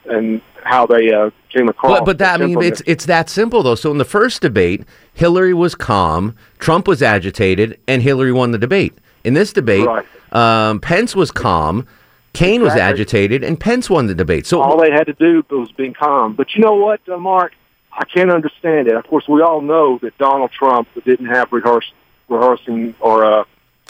and 0.05 0.41
how 0.63 0.85
they 0.85 1.13
uh, 1.13 1.29
came 1.49 1.67
across. 1.67 1.99
But, 1.99 2.05
but 2.05 2.17
that, 2.19 2.41
I 2.41 2.45
mean, 2.45 2.61
it's 2.61 2.81
it's 2.85 3.05
that 3.05 3.29
simple 3.29 3.63
though. 3.63 3.75
So 3.75 3.91
in 3.91 3.97
the 3.97 4.05
first 4.05 4.41
debate, 4.41 4.83
Hillary 5.13 5.53
was 5.53 5.75
calm, 5.75 6.35
Trump 6.59 6.87
was 6.87 7.01
agitated, 7.01 7.79
and 7.87 8.01
Hillary 8.01 8.31
won 8.31 8.51
the 8.51 8.57
debate. 8.57 8.97
In 9.23 9.33
this 9.33 9.51
debate, 9.51 9.85
Right. 9.85 10.05
um, 10.31 10.79
Pence 10.79 11.15
was 11.15 11.31
calm, 11.31 11.85
Kaine 12.33 12.61
was 12.61 12.73
agitated, 12.73 13.43
and 13.43 13.59
Pence 13.59 13.89
won 13.89 14.07
the 14.07 14.15
debate. 14.15 14.45
So 14.45 14.61
all 14.61 14.79
they 14.79 14.91
had 14.91 15.07
to 15.07 15.13
do 15.13 15.43
was 15.49 15.71
being 15.73 15.93
calm. 15.93 16.33
But 16.33 16.55
you 16.55 16.61
know 16.61 16.75
what, 16.75 17.01
uh, 17.09 17.17
Mark? 17.17 17.53
I 17.91 18.05
can't 18.05 18.31
understand 18.31 18.87
it. 18.87 18.95
Of 18.95 19.07
course, 19.07 19.27
we 19.27 19.41
all 19.41 19.59
know 19.61 19.97
that 20.03 20.15
Donald 20.19 20.51
Trump 20.51 20.87
didn't 21.03 21.25
have 21.25 21.51
rehearse, 21.51 21.91
rehearsing 22.29 22.93
or 22.99 23.25
uh, 23.25 23.43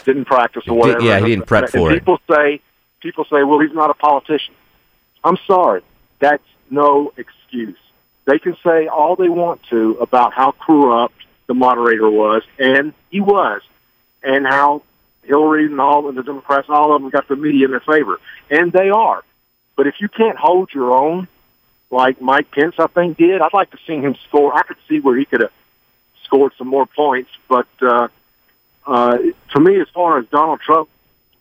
didn't 0.08 0.24
practice 0.24 0.64
or 0.66 0.76
whatever. 0.76 1.02
yeah, 1.02 1.20
he 1.20 1.26
didn't 1.26 1.46
prep 1.46 1.64
And 1.64 1.72
for 1.72 1.92
it. 1.92 2.00
People 2.00 2.18
say, 2.30 2.60
people 3.00 3.24
say, 3.24 3.42
well, 3.44 3.60
he's 3.60 3.72
not 3.72 3.90
a 3.90 3.94
politician. 3.94 4.54
I'm 5.22 5.38
sorry, 5.46 5.82
that's 6.18 6.42
no 6.70 7.12
excuse. 7.16 7.78
They 8.24 8.38
can 8.38 8.56
say 8.64 8.88
all 8.88 9.16
they 9.16 9.28
want 9.28 9.62
to 9.70 9.98
about 10.00 10.32
how 10.32 10.52
corrupt 10.52 11.14
the 11.46 11.54
moderator 11.54 12.10
was, 12.10 12.42
and 12.58 12.92
he 13.10 13.20
was, 13.20 13.62
and 14.22 14.46
how 14.46 14.82
Hillary 15.22 15.66
and 15.66 15.80
all 15.80 16.08
of 16.08 16.14
the 16.14 16.22
Democrats, 16.22 16.68
all 16.68 16.94
of 16.94 17.02
them 17.02 17.10
got 17.10 17.28
the 17.28 17.36
media 17.36 17.66
in 17.66 17.70
their 17.70 17.80
favor, 17.80 18.20
and 18.50 18.72
they 18.72 18.90
are. 18.90 19.22
But 19.76 19.86
if 19.86 19.94
you 20.00 20.08
can't 20.08 20.36
hold 20.36 20.70
your 20.74 20.92
own, 20.92 21.28
like 21.90 22.20
Mike 22.20 22.50
Pence, 22.50 22.74
I 22.78 22.86
think 22.86 23.16
did, 23.16 23.40
I'd 23.40 23.54
like 23.54 23.70
to 23.70 23.78
see 23.86 23.96
him 23.96 24.14
score. 24.28 24.54
I 24.54 24.62
could 24.62 24.76
see 24.88 25.00
where 25.00 25.16
he 25.16 25.24
could 25.24 25.40
have 25.40 25.52
scored 26.24 26.52
some 26.58 26.68
more 26.68 26.86
points, 26.86 27.30
but 27.48 27.68
uh, 27.80 28.08
uh, 28.88 29.18
to 29.52 29.60
me, 29.60 29.80
as 29.80 29.86
far 29.92 30.18
as 30.18 30.26
Donald 30.28 30.60
Trump, 30.60 30.88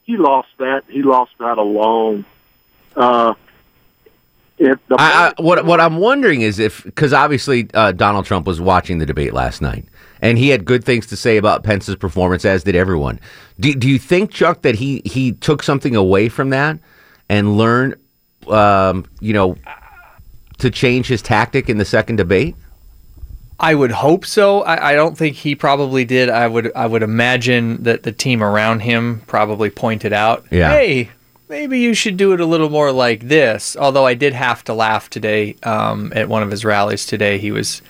he 0.04 0.18
lost 0.18 0.50
that. 0.60 0.84
He 0.90 1.02
lost 1.02 1.32
that 1.40 1.58
alone. 1.58 2.26
Uh, 2.96 3.34
I, 4.60 4.76
I, 4.98 5.34
what 5.42 5.66
what 5.66 5.80
I'm 5.80 5.98
wondering 5.98 6.42
is 6.42 6.58
if 6.58 6.84
because 6.84 7.14
obviously 7.14 7.70
uh, 7.74 7.92
Donald 7.92 8.26
Trump 8.26 8.48
was 8.48 8.60
watching 8.60 8.98
the 8.98 9.06
debate 9.06 9.34
last 9.34 9.62
night 9.62 9.86
and 10.22 10.38
he 10.38 10.50
had 10.50 10.66
good 10.66 10.84
things 10.84 11.06
to 11.08 11.16
say 11.16 11.38
about 11.38 11.64
Pence's 11.64 11.96
performance, 11.96 12.44
as 12.44 12.64
did 12.64 12.76
everyone. 12.76 13.20
Do, 13.60 13.74
do 13.74 13.88
you 13.88 14.00
think 14.00 14.32
Chuck 14.32 14.64
that 14.64 14.76
he 14.76 15.02
he 15.06 15.34
took 15.34 15.64
something 15.64 15.96
away 15.96 16.28
from 16.28 16.50
that 16.50 16.80
and 17.30 17.58
learned, 17.58 17.96
um, 18.48 19.06
you 19.20 19.34
know, 19.34 19.56
to 20.58 20.70
change 20.70 21.08
his 21.08 21.22
tactic 21.22 21.70
in 21.70 21.78
the 21.78 21.86
second 21.86 22.16
debate? 22.16 22.56
I 23.60 23.74
would 23.74 23.92
hope 23.92 24.26
so. 24.26 24.62
I, 24.62 24.92
I 24.92 24.96
don't 24.96 25.18
think 25.18 25.36
he 25.36 25.56
probably 25.56 26.06
did. 26.06 26.30
I 26.30 26.48
would 26.48 26.72
I 26.76 26.86
would 26.86 27.04
imagine 27.04 27.84
that 27.84 28.04
the 28.04 28.12
team 28.12 28.44
around 28.44 28.82
him 28.82 29.22
probably 29.28 29.70
pointed 29.70 30.14
out, 30.14 30.46
Yeah. 30.52 30.70
hey, 30.72 31.10
maybe 31.50 31.80
you 31.80 31.94
should 31.96 32.18
do 32.18 32.34
it 32.34 32.40
a 32.42 32.46
little 32.46 32.70
more 32.70 32.92
like 32.92 33.28
this. 33.28 33.76
Although 33.76 34.06
I 34.06 34.14
did 34.14 34.34
have 34.34 34.64
to 34.66 34.74
laugh 34.74 35.10
today 35.10 35.56
um, 35.64 36.14
at 36.16 36.30
one 36.30 36.44
of 36.44 36.52
his 36.52 36.64
rallies 36.64 37.06
today. 37.06 37.40
He 37.40 37.52
was 37.52 37.82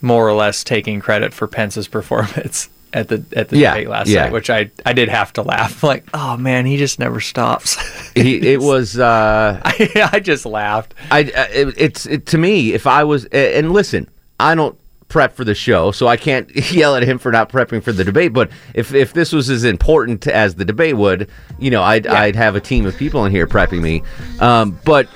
more 0.00 0.28
or 0.28 0.32
less 0.34 0.62
taking 0.62 1.00
credit 1.00 1.34
for 1.34 1.48
Pence's 1.48 1.88
performance 1.98 2.68
at 2.92 3.08
the 3.08 3.24
at 3.36 3.48
the 3.48 3.58
Yeah, 3.58 3.74
debate 3.74 3.88
last 3.88 4.08
yeah. 4.08 4.22
night, 4.22 4.32
which 4.32 4.50
I 4.50 4.70
I 4.86 4.92
did 4.92 5.08
have 5.08 5.32
to 5.32 5.42
laugh. 5.42 5.82
Like, 5.88 6.04
oh 6.14 6.36
man, 6.36 6.64
he 6.64 6.76
just 6.76 7.00
never 7.00 7.20
stops. 7.20 7.76
He, 8.14 8.52
it 8.52 8.60
was. 8.60 8.96
Uh, 8.98 9.60
I, 9.64 10.10
I 10.12 10.20
just 10.20 10.46
laughed. 10.46 10.94
I 11.10 11.24
uh, 11.24 11.46
it, 11.52 11.74
it's 11.76 12.06
it, 12.06 12.26
to 12.26 12.38
me 12.38 12.72
if 12.72 12.86
I 12.86 13.02
was 13.02 13.24
and 13.26 13.72
listen, 13.72 14.08
I 14.38 14.54
don't 14.54 14.78
prep 15.08 15.34
for 15.34 15.44
the 15.44 15.54
show, 15.54 15.90
so 15.90 16.06
I 16.06 16.16
can't 16.16 16.50
yell 16.72 16.94
at 16.96 17.02
him 17.02 17.18
for 17.18 17.32
not 17.32 17.48
prepping 17.50 17.82
for 17.82 17.92
the 17.92 18.04
debate. 18.04 18.32
But 18.32 18.50
if 18.74 18.94
if 18.94 19.12
this 19.14 19.32
was 19.32 19.48
as 19.50 19.64
important 19.64 20.26
as 20.26 20.54
the 20.54 20.64
debate 20.64 20.96
would, 20.96 21.28
you 21.58 21.70
know, 21.70 21.82
I'd 21.82 22.06
I'd 22.06 22.36
have 22.36 22.56
a 22.56 22.60
team 22.60 22.86
of 22.86 22.96
people 22.96 23.24
in 23.24 23.32
here 23.32 23.46
prepping 23.46 23.80
me. 23.80 24.02
Um, 24.40 24.78
but 24.84 25.08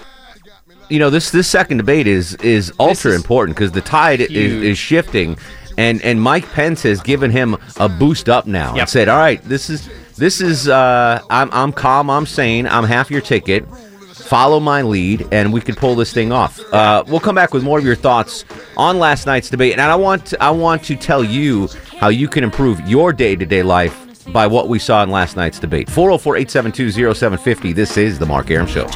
you 0.88 0.98
know, 0.98 1.10
this 1.10 1.30
this 1.30 1.48
second 1.48 1.78
debate 1.78 2.06
is 2.06 2.34
is 2.36 2.72
ultra 2.80 3.12
important 3.14 3.56
because 3.56 3.72
the 3.72 3.80
tide 3.80 4.20
is, 4.20 4.30
is 4.30 4.78
shifting, 4.78 5.36
and 5.78 6.02
and 6.02 6.20
Mike 6.20 6.50
Pence 6.52 6.82
has 6.82 7.00
given 7.00 7.30
him 7.30 7.56
a 7.78 7.88
boost 7.88 8.28
up 8.28 8.46
now 8.46 8.68
and 8.70 8.78
Yep. 8.78 8.88
said, 8.88 9.08
all 9.08 9.18
right, 9.18 9.42
this 9.44 9.70
is 9.70 9.88
this 10.18 10.40
is 10.40 10.68
uh, 10.68 11.20
I'm 11.30 11.50
I'm 11.52 11.72
calm, 11.72 12.10
I'm 12.10 12.26
sane, 12.26 12.66
I'm 12.66 12.84
half 12.84 13.10
your 13.10 13.20
ticket. 13.22 13.64
Follow 14.24 14.60
my 14.60 14.82
lead, 14.82 15.26
and 15.32 15.52
we 15.52 15.60
can 15.60 15.74
pull 15.74 15.94
this 15.94 16.12
thing 16.12 16.32
off. 16.32 16.60
Uh, 16.72 17.04
we'll 17.06 17.20
come 17.20 17.34
back 17.34 17.52
with 17.52 17.62
more 17.62 17.78
of 17.78 17.84
your 17.84 17.96
thoughts 17.96 18.44
on 18.76 18.98
last 18.98 19.26
night's 19.26 19.50
debate, 19.50 19.72
and 19.72 19.80
I 19.80 19.96
want 19.96 20.34
I 20.40 20.50
want 20.50 20.82
to 20.84 20.96
tell 20.96 21.22
you 21.22 21.68
how 21.98 22.08
you 22.08 22.28
can 22.28 22.44
improve 22.44 22.80
your 22.88 23.12
day 23.12 23.36
to 23.36 23.44
day 23.46 23.62
life 23.62 23.98
by 24.32 24.46
what 24.46 24.68
we 24.68 24.78
saw 24.78 25.02
in 25.02 25.10
last 25.10 25.36
night's 25.36 25.58
debate. 25.58 25.90
404 25.90 26.36
872 26.36 27.14
0750. 27.14 27.72
This 27.72 27.96
is 27.96 28.18
The 28.18 28.26
Mark 28.26 28.50
Arum 28.50 28.66
Show. 28.66 28.86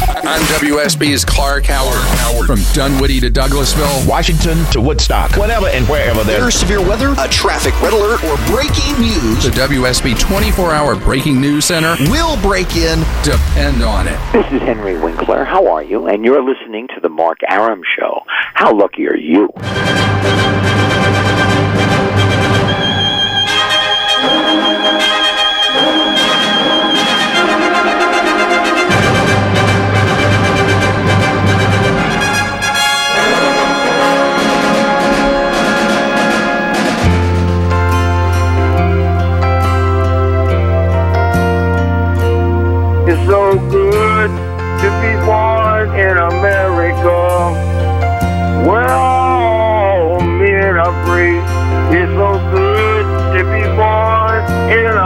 Trying 0.00 0.40
to 0.40 0.46
tell 0.46 0.62
me 0.62 0.70
how 0.70 0.78
I'm 0.80 0.86
WSB's 0.88 1.24
Clark 1.24 1.64
Howard. 1.66 2.46
From 2.46 2.60
Dunwoody 2.72 3.20
to 3.20 3.30
Douglasville, 3.30 4.08
Washington 4.08 4.64
to 4.72 4.80
Woodstock, 4.80 5.32
whenever 5.36 5.66
and 5.68 5.86
wherever 5.88 6.24
there's 6.24 6.40
There's 6.40 6.54
severe 6.54 6.80
weather, 6.80 7.14
a 7.18 7.28
traffic 7.28 7.78
red 7.82 7.92
alert, 7.92 8.22
or 8.24 8.36
breaking 8.46 8.98
news. 9.00 9.44
the 9.44 9.50
WSB 9.50 10.18
24 10.18 10.72
hour 10.72 10.96
breaking 10.96 11.40
news 11.40 11.66
center. 11.66 11.96
We'll 12.10 12.40
break 12.40 12.76
in. 12.76 13.00
Depend 13.22 13.82
on 13.82 14.08
it. 14.08 14.18
This 14.32 14.46
is 14.52 14.60
Henry 14.62 14.98
Winkler. 14.98 15.44
How 15.44 15.66
are 15.68 15.82
you? 15.82 16.06
And 16.06 16.24
you're 16.24 16.42
listening 16.42 16.88
to 16.94 17.00
the 17.00 17.08
Mark 17.08 17.38
Arum 17.48 17.82
Show. 17.98 18.22
How 18.54 18.72
lucky 18.74 19.06
are 19.06 19.16
you? 19.16 19.50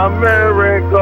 America. 0.05 0.95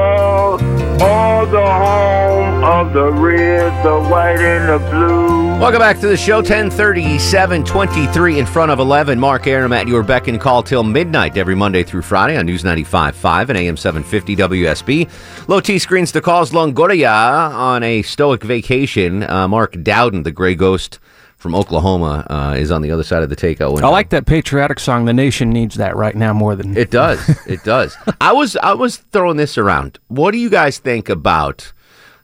Oh, 1.06 1.46
the 1.52 1.60
home 1.60 2.64
of 2.64 2.94
the 2.94 3.12
red, 3.12 3.84
the 3.84 4.00
white, 4.10 4.40
and 4.40 4.70
the 4.70 4.90
blue. 4.90 5.60
Welcome 5.60 5.80
back 5.80 6.00
to 6.00 6.08
the 6.08 6.16
show. 6.16 6.38
1037, 6.38 7.66
23 7.66 8.40
in 8.40 8.46
front 8.46 8.72
of 8.72 8.80
11. 8.80 9.20
Mark 9.20 9.46
Arum 9.46 9.74
at 9.74 9.90
your 9.90 10.04
beck 10.04 10.30
and 10.30 10.40
call 10.40 10.64
till 10.64 10.84
midnight 10.84 11.38
every 11.38 11.56
Monday 11.56 11.84
through 11.84 12.04
Friday 12.04 12.38
on 12.38 12.46
News 12.46 12.64
95.5 12.64 13.50
and 13.50 13.58
AM 13.58 13.76
750 13.76 14.36
WSB. 14.38 15.48
Low 15.50 15.60
T 15.60 15.80
screens 15.80 16.14
the 16.14 16.22
calls 16.22 16.52
Longoria 16.52 17.52
on 17.54 17.84
a 17.84 18.04
stoic 18.04 18.44
vacation. 18.44 19.24
Uh, 19.24 19.50
Mark 19.50 19.84
Dowden, 19.84 20.24
the 20.24 20.32
gray 20.32 20.56
ghost 20.56 21.00
from 21.44 21.54
Oklahoma, 21.56 22.26
uh, 22.30 22.56
is 22.58 22.72
on 22.72 22.82
the 22.82 22.90
other 22.90 23.04
side 23.04 23.22
of 23.22 23.30
the 23.30 23.36
takeout 23.36 23.74
window. 23.74 23.88
I 23.88 23.90
like 23.92 24.10
that 24.12 24.26
patriotic 24.26 24.80
song. 24.80 25.04
The 25.04 25.14
nation 25.14 25.50
needs 25.50 25.76
that 25.76 25.94
right 25.96 26.16
now 26.16 26.32
more 26.34 26.56
than 26.56 26.76
It 26.76 26.90
does. 26.90 27.20
It 27.46 27.64
does. 27.66 27.96
I 28.22 28.32
was 28.32 28.56
I 28.56 28.74
was 28.74 28.98
throwing 28.98 29.36
this 29.36 29.58
around. 29.58 30.00
What 30.08 30.32
do 30.32 30.38
you 30.38 30.50
guys 30.50 30.80
think 30.80 31.10
about? 31.10 31.74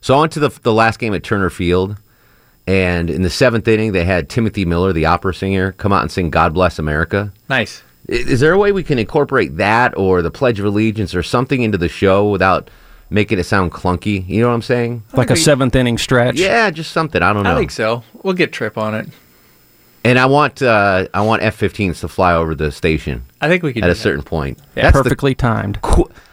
So 0.00 0.16
I 0.16 0.20
went 0.20 0.32
to 0.32 0.40
the 0.40 0.48
the 0.62 0.72
last 0.72 0.98
game 0.98 1.12
at 1.14 1.22
Turner 1.22 1.50
Field, 1.50 1.98
and 2.66 3.10
in 3.10 3.20
the 3.20 3.28
seventh 3.30 3.68
inning, 3.68 3.92
they 3.92 4.06
had 4.06 4.30
Timothy 4.30 4.64
Miller, 4.64 4.94
the 4.94 5.04
opera 5.04 5.34
singer, 5.34 5.72
come 5.72 5.92
out 5.92 6.00
and 6.02 6.10
sing 6.10 6.30
"God 6.30 6.54
Bless 6.54 6.78
America." 6.78 7.30
Nice. 7.50 7.82
Is 8.08 8.40
there 8.40 8.52
a 8.54 8.58
way 8.58 8.72
we 8.72 8.82
can 8.82 8.98
incorporate 8.98 9.58
that 9.58 9.96
or 9.96 10.22
the 10.22 10.30
Pledge 10.30 10.58
of 10.58 10.64
Allegiance 10.64 11.14
or 11.14 11.22
something 11.22 11.62
into 11.62 11.76
the 11.78 11.88
show 11.88 12.28
without 12.28 12.70
making 13.10 13.38
it 13.38 13.44
sound 13.44 13.72
clunky? 13.72 14.26
You 14.28 14.42
know 14.42 14.48
what 14.48 14.54
I'm 14.54 14.62
saying? 14.62 15.02
like 15.12 15.30
a 15.30 15.36
seventh 15.36 15.74
inning 15.76 15.98
stretch. 15.98 16.36
Yeah, 16.36 16.70
just 16.70 16.92
something. 16.92 17.22
I 17.22 17.32
don't 17.32 17.42
know. 17.44 17.52
I 17.54 17.58
think 17.58 17.70
so. 17.70 18.02
We'll 18.22 18.34
get 18.34 18.52
Trip 18.52 18.78
on 18.78 18.94
it. 18.94 19.08
And 20.02 20.18
I 20.18 20.24
want 20.26 20.62
uh, 20.62 21.08
I 21.12 21.20
want 21.20 21.42
F-15s 21.42 22.00
to 22.00 22.08
fly 22.08 22.34
over 22.34 22.54
the 22.54 22.72
station. 22.72 23.22
I 23.42 23.48
think 23.48 23.62
we 23.62 23.72
can 23.74 23.82
at 23.84 23.86
do 23.88 23.90
a 23.90 23.94
that. 23.94 24.00
certain 24.00 24.22
point. 24.22 24.58
Yeah. 24.74 24.84
That's 24.84 24.96
the- 24.96 25.02
Perfectly 25.02 25.34
timed. 25.34 25.78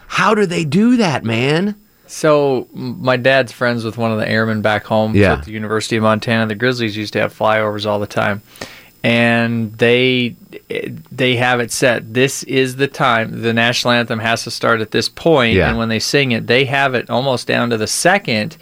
how 0.06 0.34
do 0.34 0.46
they 0.46 0.64
do 0.64 0.96
that, 0.96 1.22
man? 1.24 1.74
So 2.06 2.66
my 2.72 3.18
dad's 3.18 3.52
friends 3.52 3.84
with 3.84 3.98
one 3.98 4.10
of 4.10 4.18
the 4.18 4.26
airmen 4.26 4.62
back 4.62 4.84
home 4.84 5.14
Yeah. 5.14 5.34
at 5.34 5.44
the 5.44 5.52
University 5.52 5.96
of 5.96 6.02
Montana. 6.02 6.46
The 6.46 6.54
Grizzlies 6.54 6.96
used 6.96 7.12
to 7.12 7.20
have 7.20 7.36
flyovers 7.36 7.84
all 7.84 7.98
the 8.00 8.06
time, 8.06 8.40
and 9.04 9.72
they 9.78 10.34
they 11.10 11.36
have 11.36 11.60
it 11.60 11.70
set. 11.70 12.12
This 12.14 12.42
is 12.44 12.76
the 12.76 12.88
time. 12.88 13.42
The 13.42 13.52
national 13.52 13.92
anthem 13.92 14.18
has 14.18 14.44
to 14.44 14.50
start 14.50 14.80
at 14.80 14.90
this 14.90 15.08
point, 15.08 15.54
Yeah. 15.54 15.68
and 15.68 15.78
when 15.78 15.88
they 15.88 15.98
sing 15.98 16.32
it, 16.32 16.46
they 16.46 16.64
have 16.66 16.94
it 16.94 17.08
almost 17.10 17.46
down 17.46 17.70
to 17.70 17.76
the 17.76 17.86
second. 17.86 18.56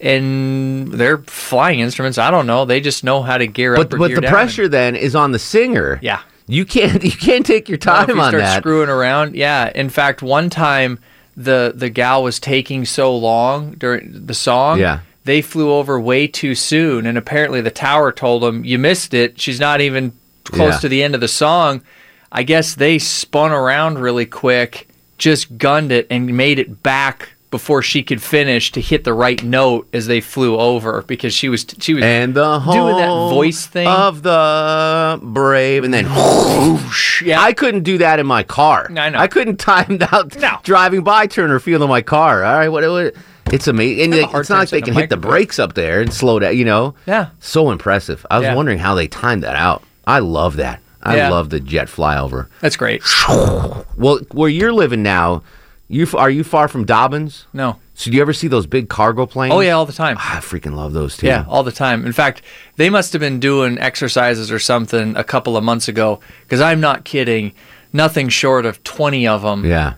And 0.00 0.92
they're 0.92 1.18
flying 1.18 1.80
instruments. 1.80 2.18
I 2.18 2.30
don't 2.30 2.46
know. 2.46 2.64
They 2.64 2.80
just 2.80 3.02
know 3.02 3.22
how 3.22 3.38
to 3.38 3.46
gear 3.46 3.74
up. 3.74 3.88
But 3.88 3.94
or 3.94 3.98
but 3.98 4.06
gear 4.08 4.16
the 4.16 4.20
down. 4.22 4.30
pressure 4.32 4.68
then 4.68 4.94
is 4.94 5.14
on 5.16 5.32
the 5.32 5.38
singer. 5.38 5.98
Yeah. 6.02 6.20
You 6.46 6.64
can't 6.64 7.02
you 7.10 7.10
can't 7.12 7.46
take 7.46 7.68
your 7.68 7.78
Well, 7.84 8.06
time 8.06 8.16
you 8.16 8.22
on 8.22 8.28
start 8.30 8.42
that. 8.42 8.58
screwing 8.62 8.88
around, 8.90 9.34
yeah. 9.34 9.70
In 9.74 9.88
fact, 9.88 10.22
one 10.22 10.50
time 10.50 10.98
the 11.36 11.72
the 11.74 11.88
gal 11.90 12.22
was 12.22 12.38
taking 12.38 12.84
so 12.84 13.16
long 13.16 13.72
during 13.72 14.26
the 14.26 14.34
song. 14.34 14.78
Yeah. 14.80 15.00
They 15.26 15.42
flew 15.42 15.72
over 15.72 15.98
way 16.00 16.26
too 16.28 16.54
soon, 16.54 17.04
and 17.04 17.18
apparently 17.18 17.60
the 17.60 17.70
tower 17.70 18.12
told 18.12 18.42
them 18.42 18.64
you 18.64 18.78
missed 18.78 19.12
it. 19.12 19.40
She's 19.40 19.58
not 19.60 19.80
even 19.80 20.12
close 20.44 20.74
Yeah. 20.74 20.78
to 20.80 20.88
the 20.88 21.02
end 21.02 21.14
of 21.16 21.20
the 21.20 21.28
song. 21.28 21.82
I 22.30 22.44
guess 22.44 22.74
they 22.76 22.98
spun 22.98 23.50
around 23.52 23.98
really 23.98 24.26
quick, 24.26 24.88
just 25.18 25.58
gunned 25.58 25.90
it, 25.92 26.06
and 26.10 26.36
made 26.36 26.58
it 26.60 26.82
back 26.82 27.30
before 27.50 27.80
she 27.82 28.02
could 28.02 28.20
finish 28.22 28.70
to 28.72 28.80
hit 28.80 29.04
the 29.04 29.12
right 29.14 29.42
note 29.42 29.88
as 29.92 30.06
they 30.08 30.20
flew 30.20 30.56
over 30.58 31.02
because 31.06 31.32
she 31.32 31.48
was 31.48 31.64
she 31.80 31.94
was 31.94 32.02
and 32.04 32.34
the 32.34 32.58
doing 32.58 32.96
that 32.96 33.08
voice 33.08 33.66
thing. 33.66 33.86
of 33.88 34.22
the 34.22 35.18
brave, 35.22 35.82
and 35.84 35.92
then 35.94 36.04
whoosh. 36.06 37.22
Yeah. 37.22 37.40
I 37.40 37.52
couldn't 37.52 37.82
do 37.84 37.98
that 37.98 38.18
in 38.18 38.26
my 38.26 38.42
car. 38.42 38.88
I 38.96 39.08
know. 39.10 39.18
I 39.18 39.26
couldn't 39.26 39.56
time 39.74 39.98
out 40.12 40.36
No. 40.38 40.58
driving 40.62 41.02
by 41.02 41.26
Turner 41.26 41.58
Field 41.58 41.82
in 41.82 41.88
my 41.88 42.02
car. 42.02 42.44
All 42.44 42.58
right, 42.58 42.68
what? 42.68 42.82
what 42.88 43.14
it's 43.52 43.68
amazing, 43.68 44.04
and 44.04 44.14
I 44.14 44.16
have 44.18 44.28
a 44.30 44.32
like, 44.32 44.40
it's 44.40 44.50
not 44.50 44.58
like 44.58 44.70
they 44.70 44.80
can 44.82 44.94
hit 44.94 45.10
the 45.10 45.16
brakes 45.16 45.58
up 45.58 45.74
there 45.74 46.00
and 46.00 46.12
slow 46.12 46.38
down. 46.38 46.56
You 46.56 46.64
know, 46.64 46.94
Yeah. 47.06 47.28
so 47.40 47.70
impressive. 47.70 48.24
I 48.30 48.38
was 48.38 48.44
Yeah. 48.46 48.54
wondering 48.54 48.78
how 48.78 48.94
they 48.94 49.06
timed 49.08 49.42
that 49.42 49.56
out. 49.56 49.82
I 50.06 50.18
love 50.20 50.56
that. 50.56 50.80
I 51.02 51.16
Yeah. 51.16 51.30
love 51.30 51.50
the 51.50 51.60
jet 51.60 51.88
flyover. 51.88 52.46
That's 52.60 52.76
great. 52.76 53.02
Well, 53.96 54.20
where 54.32 54.50
you're 54.50 54.72
living 54.74 55.02
now, 55.02 55.42
you 55.88 56.06
are 56.14 56.28
you 56.28 56.44
far 56.44 56.68
from 56.68 56.84
Dobbins? 56.84 57.46
No. 57.54 57.76
So 57.94 58.10
do 58.10 58.16
you 58.16 58.20
ever 58.22 58.34
see 58.34 58.46
those 58.48 58.66
big 58.66 58.88
cargo 58.90 59.24
planes? 59.24 59.54
Oh 59.54 59.60
yeah, 59.60 59.72
all 59.72 59.86
the 59.86 59.92
time. 59.92 60.16
Ah, 60.20 60.36
I 60.36 60.40
freaking 60.40 60.74
love 60.74 60.92
those 60.92 61.16
too. 61.16 61.26
Yeah, 61.28 61.44
all 61.48 61.62
the 61.62 61.72
time. 61.72 62.04
In 62.04 62.12
fact, 62.12 62.42
they 62.76 62.90
must 62.90 63.12
have 63.14 63.20
been 63.20 63.40
doing 63.40 63.78
exercises 63.78 64.52
or 64.52 64.58
something 64.58 65.16
a 65.16 65.24
couple 65.24 65.56
of 65.56 65.64
months 65.64 65.88
ago 65.88 66.20
because 66.42 66.60
I'm 66.60 66.78
not 66.80 67.04
kidding. 67.04 67.52
Nothing 67.92 68.28
short 68.28 68.66
of 68.66 68.82
20 68.84 69.26
of 69.26 69.40
them 69.42 69.64
Yeah. 69.64 69.94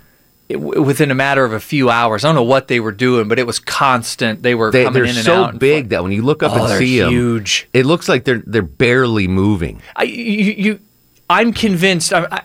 Within 0.57 1.11
a 1.11 1.15
matter 1.15 1.45
of 1.45 1.53
a 1.53 1.61
few 1.61 1.91
hours. 1.91 2.25
I 2.25 2.29
don't 2.29 2.35
know 2.35 2.43
what 2.43 2.69
they 2.69 2.81
were 2.81 2.93
doing, 2.93 3.29
but 3.29 3.39
it 3.39 3.47
was 3.47 3.59
constant. 3.59 4.43
They 4.43 4.55
were 4.55 4.71
They, 4.71 4.85
coming 4.85 4.95
they're 4.95 5.11
in 5.11 5.17
and 5.17 5.25
so 5.25 5.45
out. 5.45 5.59
big 5.59 5.91
that 5.91 6.03
when 6.03 6.13
you 6.13 6.23
look 6.23 6.43
up 6.43 6.53
Oh, 6.53 6.63
and 6.63 6.71
they're 6.71 6.79
see 6.79 6.99
them, 7.01 7.11
huge. 7.11 7.69
it 7.75 7.85
looks 7.87 8.09
like 8.09 8.25
they're 8.25 8.43
they're 8.47 8.63
barely 8.63 9.29
moving. 9.29 9.83
I, 9.95 10.05
you, 10.05 10.53
you, 10.53 10.81
I'm 11.29 11.53
convinced. 11.53 12.13
I, 12.13 12.27
I, 12.31 12.43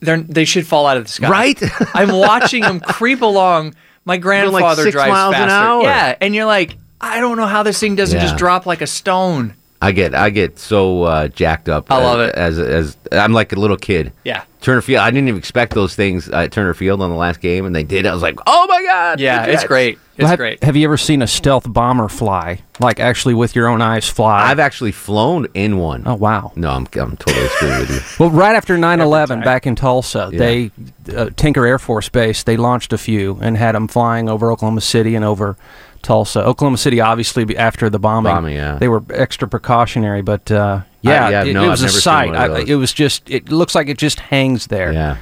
they're, 0.00 0.20
they 0.22 0.46
should 0.46 0.66
fall 0.66 0.86
out 0.86 0.96
of 0.96 1.04
the 1.04 1.10
sky. 1.10 1.28
Right? 1.28 1.62
I'm 1.94 2.10
watching 2.16 2.62
them 2.62 2.80
creep 2.80 3.20
along. 3.20 3.74
My 4.06 4.16
grandfather 4.16 4.84
six 4.84 4.92
drives 4.94 5.10
faster. 5.36 5.82
Yeah, 5.86 6.16
and 6.22 6.34
you're 6.34 6.46
like, 6.46 6.78
I 7.02 7.20
don't 7.20 7.36
know 7.36 7.46
how 7.46 7.62
this 7.62 7.78
thing 7.78 7.96
doesn't 7.96 8.16
Yeah. 8.16 8.24
just 8.24 8.38
drop 8.38 8.64
like 8.64 8.80
a 8.80 8.86
stone. 8.86 9.54
I 9.82 9.92
get 9.92 10.14
I 10.14 10.30
get 10.30 10.58
so 10.58 11.04
uh, 11.04 11.28
jacked 11.28 11.68
up. 11.68 11.90
I 11.90 11.96
as, 11.98 12.02
love 12.04 12.20
it. 12.20 12.34
As 12.34 12.58
as 12.58 12.96
I'm 13.12 13.32
like 13.32 13.52
a 13.52 13.56
little 13.56 13.76
kid. 13.78 14.12
Yeah. 14.24 14.44
Turner 14.60 14.82
Field. 14.82 15.00
I 15.00 15.10
didn't 15.10 15.28
even 15.28 15.38
expect 15.38 15.72
those 15.72 15.94
things 15.94 16.28
at 16.28 16.52
Turner 16.52 16.74
Field 16.74 17.00
on 17.00 17.08
the 17.08 17.16
last 17.16 17.40
game, 17.40 17.64
and 17.64 17.74
they 17.74 17.82
did. 17.82 18.04
I 18.04 18.12
was 18.12 18.20
like, 18.20 18.38
oh 18.46 18.66
my 18.68 18.82
god. 18.82 19.18
Yeah, 19.18 19.46
it's 19.46 19.64
great. 19.64 19.94
It's 20.16 20.18
Well, 20.18 20.28
have, 20.28 20.38
great. 20.38 20.62
Have 20.62 20.76
you 20.76 20.84
ever 20.84 20.98
seen 20.98 21.22
a 21.22 21.26
stealth 21.26 21.64
bomber 21.72 22.08
fly? 22.08 22.60
Like 22.78 23.00
actually 23.00 23.32
with 23.32 23.56
your 23.56 23.68
own 23.68 23.80
eyes 23.80 24.06
fly? 24.06 24.50
I've 24.50 24.58
actually 24.58 24.92
flown 24.92 25.46
in 25.54 25.78
one. 25.78 26.02
oh 26.04 26.14
wow. 26.16 26.52
No, 26.56 26.68
I'm 26.68 26.86
I'm 26.94 27.16
totally 27.16 27.48
screwing 27.48 27.78
with 27.78 27.90
you. 27.90 28.00
Well, 28.18 28.28
right 28.30 28.54
after 28.54 28.76
9/11, 28.76 29.42
back 29.44 29.66
in 29.66 29.76
Tulsa, 29.76 30.28
Yeah. 30.30 30.38
they 30.38 30.70
uh, 31.16 31.30
Tinker 31.36 31.64
Air 31.64 31.78
Force 31.78 32.10
Base 32.10 32.42
they 32.42 32.58
launched 32.58 32.92
a 32.92 32.98
few 32.98 33.38
and 33.40 33.56
had 33.56 33.74
them 33.74 33.88
flying 33.88 34.28
over 34.28 34.52
Oklahoma 34.52 34.82
City 34.82 35.14
and 35.14 35.24
over 35.24 35.56
Tulsa. 36.02 36.44
Oklahoma 36.44 36.78
City, 36.78 37.00
obviously, 37.00 37.56
after 37.56 37.90
the 37.90 37.98
bombing, 37.98 38.32
Bombing, 38.32 38.56
yeah. 38.56 38.78
they 38.78 38.88
were 38.88 39.02
extra 39.10 39.46
precautionary, 39.46 40.22
but 40.22 40.50
uh, 40.50 40.82
yeah, 41.02 41.28
yeah, 41.28 41.44
it, 41.44 41.52
no, 41.52 41.64
it 41.64 41.68
was 41.68 41.82
I've 41.82 41.90
a 41.90 41.92
sight. 41.92 42.34
I, 42.34 42.60
it 42.60 42.74
was 42.74 42.92
just 42.92 43.28
it 43.30 43.50
looks 43.50 43.74
like 43.74 43.88
it 43.88 43.98
just 43.98 44.20
hangs 44.20 44.66
there. 44.68 44.92
Yeah. 44.92 45.16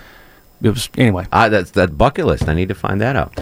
It 0.63 0.71
was 0.71 0.89
anyway. 0.97 1.27
I, 1.33 1.49
that's 1.49 1.73
that 1.73 1.97
bucket 1.97 2.27
list. 2.27 2.49
I 2.49 2.55
need 2.55 2.69
to 2.69 2.75
find 2.75 3.01
that 3.01 3.17
out. 3.17 3.39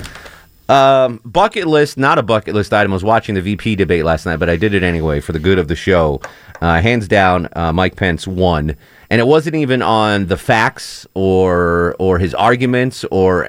Um, 0.69 1.21
bucket 1.25 1.67
list, 1.67 1.97
not 1.97 2.19
a 2.19 2.23
bucket 2.23 2.55
list 2.55 2.73
item. 2.73 2.93
I 2.93 2.95
was 2.95 3.05
watching 3.05 3.37
the 3.37 3.41
VP 3.41 3.77
debate 3.77 4.05
last 4.05 4.27
night, 4.27 4.39
but 4.39 4.51
I 4.51 4.57
did 4.57 4.75
it 4.75 4.83
anyway 4.83 5.21
for 5.21 5.33
the 5.33 5.39
good 5.39 5.59
of 5.59 5.69
the 5.69 5.77
show. 5.77 6.21
Uh, 6.61 6.81
hands 6.81 7.07
down, 7.07 7.49
uh, 7.55 7.73
Mike 7.73 7.97
Pence 7.97 8.27
won, 8.27 8.77
and 9.09 9.21
it 9.21 9.27
wasn't 9.27 9.57
even 9.57 9.83
on 9.83 10.27
the 10.27 10.37
facts 10.37 11.07
or 11.15 11.95
or 11.99 12.19
his 12.19 12.35
arguments, 12.35 13.05
or 13.11 13.49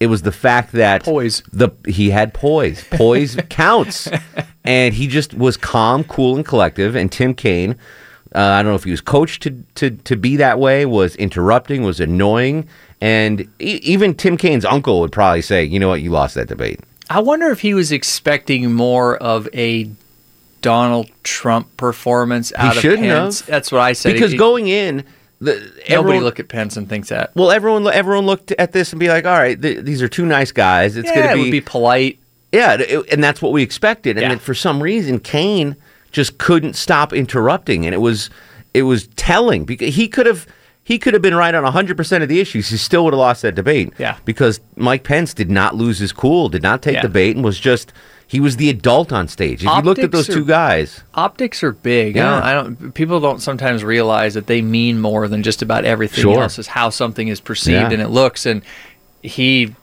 it 0.00 0.06
was 0.06 0.22
the 0.22 0.32
fact 0.32 0.72
that 0.72 1.02
Poise. 1.04 1.42
The 1.52 1.70
he 1.86 2.10
had 2.10 2.32
poise. 2.34 2.84
Poise 2.90 3.36
counts, 3.48 4.08
and 4.64 4.94
he 4.94 5.06
just 5.06 5.34
was 5.34 5.56
calm, 5.56 6.04
cool, 6.04 6.36
and 6.36 6.44
collective. 6.44 6.94
And 6.96 7.10
Tim 7.10 7.34
Kaine. 7.34 7.76
Uh, 8.34 8.40
I 8.40 8.62
don't 8.62 8.72
know 8.72 8.76
if 8.76 8.84
he 8.84 8.90
was 8.90 9.00
coached 9.00 9.42
to, 9.44 9.64
to, 9.76 9.90
to 9.90 10.14
be 10.14 10.36
that 10.36 10.58
way, 10.58 10.84
was 10.84 11.16
interrupting, 11.16 11.82
was 11.82 11.98
annoying. 11.98 12.68
And 13.00 13.40
e- 13.58 13.80
even 13.82 14.14
Tim 14.14 14.36
Kaine's 14.36 14.66
uncle 14.66 15.00
would 15.00 15.12
probably 15.12 15.40
say, 15.40 15.64
you 15.64 15.80
know 15.80 15.88
what, 15.88 16.02
you 16.02 16.10
lost 16.10 16.34
that 16.34 16.46
debate. 16.46 16.78
I 17.08 17.20
wonder 17.20 17.48
if 17.50 17.60
he 17.60 17.72
was 17.72 17.90
expecting 17.90 18.70
more 18.74 19.16
of 19.16 19.48
a 19.54 19.90
Donald 20.60 21.08
Trump 21.22 21.74
performance 21.78 22.52
out 22.56 22.76
of 22.76 22.82
shouldn't 22.82 23.08
Pence. 23.08 23.40
have. 23.40 23.48
That's 23.48 23.72
what 23.72 23.80
I 23.80 23.94
said. 23.94 24.12
Because 24.12 24.32
He- 24.32 24.36
going 24.36 24.68
in, 24.68 25.04
the, 25.40 25.52
nobody 25.54 25.94
everyone, 25.94 26.24
look 26.24 26.40
at 26.40 26.48
Pence 26.48 26.76
and 26.76 26.88
thinks 26.88 27.08
that. 27.10 27.34
well, 27.36 27.50
everyone 27.50 27.86
everyone 27.86 28.26
looked 28.26 28.50
at 28.52 28.72
this 28.72 28.92
and 28.92 28.98
be 29.00 29.08
like, 29.08 29.24
all 29.24 29.38
right, 29.38 29.60
th- 29.60 29.84
these 29.84 30.02
are 30.02 30.08
two 30.08 30.26
nice 30.26 30.50
guys. 30.52 30.96
It's 30.96 31.08
yeah, 31.08 31.14
going 31.14 31.36
to 31.36 31.42
would 31.42 31.50
be 31.50 31.60
polite. 31.60 32.18
Yeah, 32.52 32.74
it- 32.80 33.08
and 33.12 33.22
that's 33.22 33.40
what 33.42 33.52
we 33.52 33.62
expected. 33.62 34.16
And 34.16 34.22
Yeah. 34.22 34.28
then 34.30 34.38
for 34.38 34.54
some 34.54 34.82
reason, 34.82 35.20
Kaine 35.20 35.76
just 36.10 36.38
couldn't 36.38 36.74
stop 36.74 37.12
interrupting, 37.12 37.84
and 37.86 37.94
it 37.94 37.98
was 37.98 38.30
it 38.74 38.82
was 38.82 39.06
telling 39.16 39.64
because 39.64 39.94
he 39.94 40.08
could 40.08 40.26
have 40.26 40.46
he 40.88 40.98
could 40.98 41.12
have 41.12 41.20
been 41.22 41.34
right 41.34 41.54
on 41.54 41.64
100% 41.70 42.22
of 42.22 42.28
the 42.30 42.40
issues. 42.40 42.70
He 42.70 42.78
still 42.78 43.04
would 43.04 43.12
have 43.12 43.18
lost 43.18 43.42
that 43.42 43.54
debate. 43.54 43.92
Yeah. 43.98 44.16
Because 44.24 44.58
Mike 44.74 45.04
Pence 45.04 45.34
did 45.34 45.50
not 45.50 45.74
lose 45.74 45.98
his 45.98 46.12
cool, 46.12 46.48
did 46.48 46.62
not 46.62 46.80
take 46.80 46.94
Yeah. 46.94 47.02
the 47.02 47.10
bait, 47.10 47.36
and 47.36 47.44
was 47.44 47.60
just 47.60 47.92
he 48.26 48.40
was 48.40 48.56
the 48.56 48.70
adult 48.70 49.12
on 49.12 49.28
stage. 49.28 49.62
If 49.64 49.70
you 49.74 49.82
looked 49.82 50.00
at 50.00 50.12
those 50.12 50.30
are- 50.30 50.32
two 50.32 50.46
guys, 50.46 51.02
Optics 51.14 51.62
are 51.62 51.72
big. 51.72 52.16
I, 52.16 52.20
Yeah. 52.20 52.30
don't, 52.30 52.42
I 52.42 52.52
don't. 52.54 52.94
People 52.94 53.20
don't 53.20 53.42
sometimes 53.42 53.84
realize 53.84 54.32
that 54.32 54.46
they 54.46 54.62
mean 54.62 54.98
more 54.98 55.28
than 55.28 55.42
just 55.42 55.60
about 55.60 55.84
everything 55.84 56.22
Sure. 56.22 56.42
else. 56.42 56.58
Is 56.58 56.68
how 56.68 56.88
something 56.88 57.28
is 57.28 57.38
perceived 57.40 57.74
Yeah. 57.76 57.90
and 57.92 58.00
it 58.00 58.08
looks. 58.08 58.46
And 58.46 58.62
he 59.22 59.74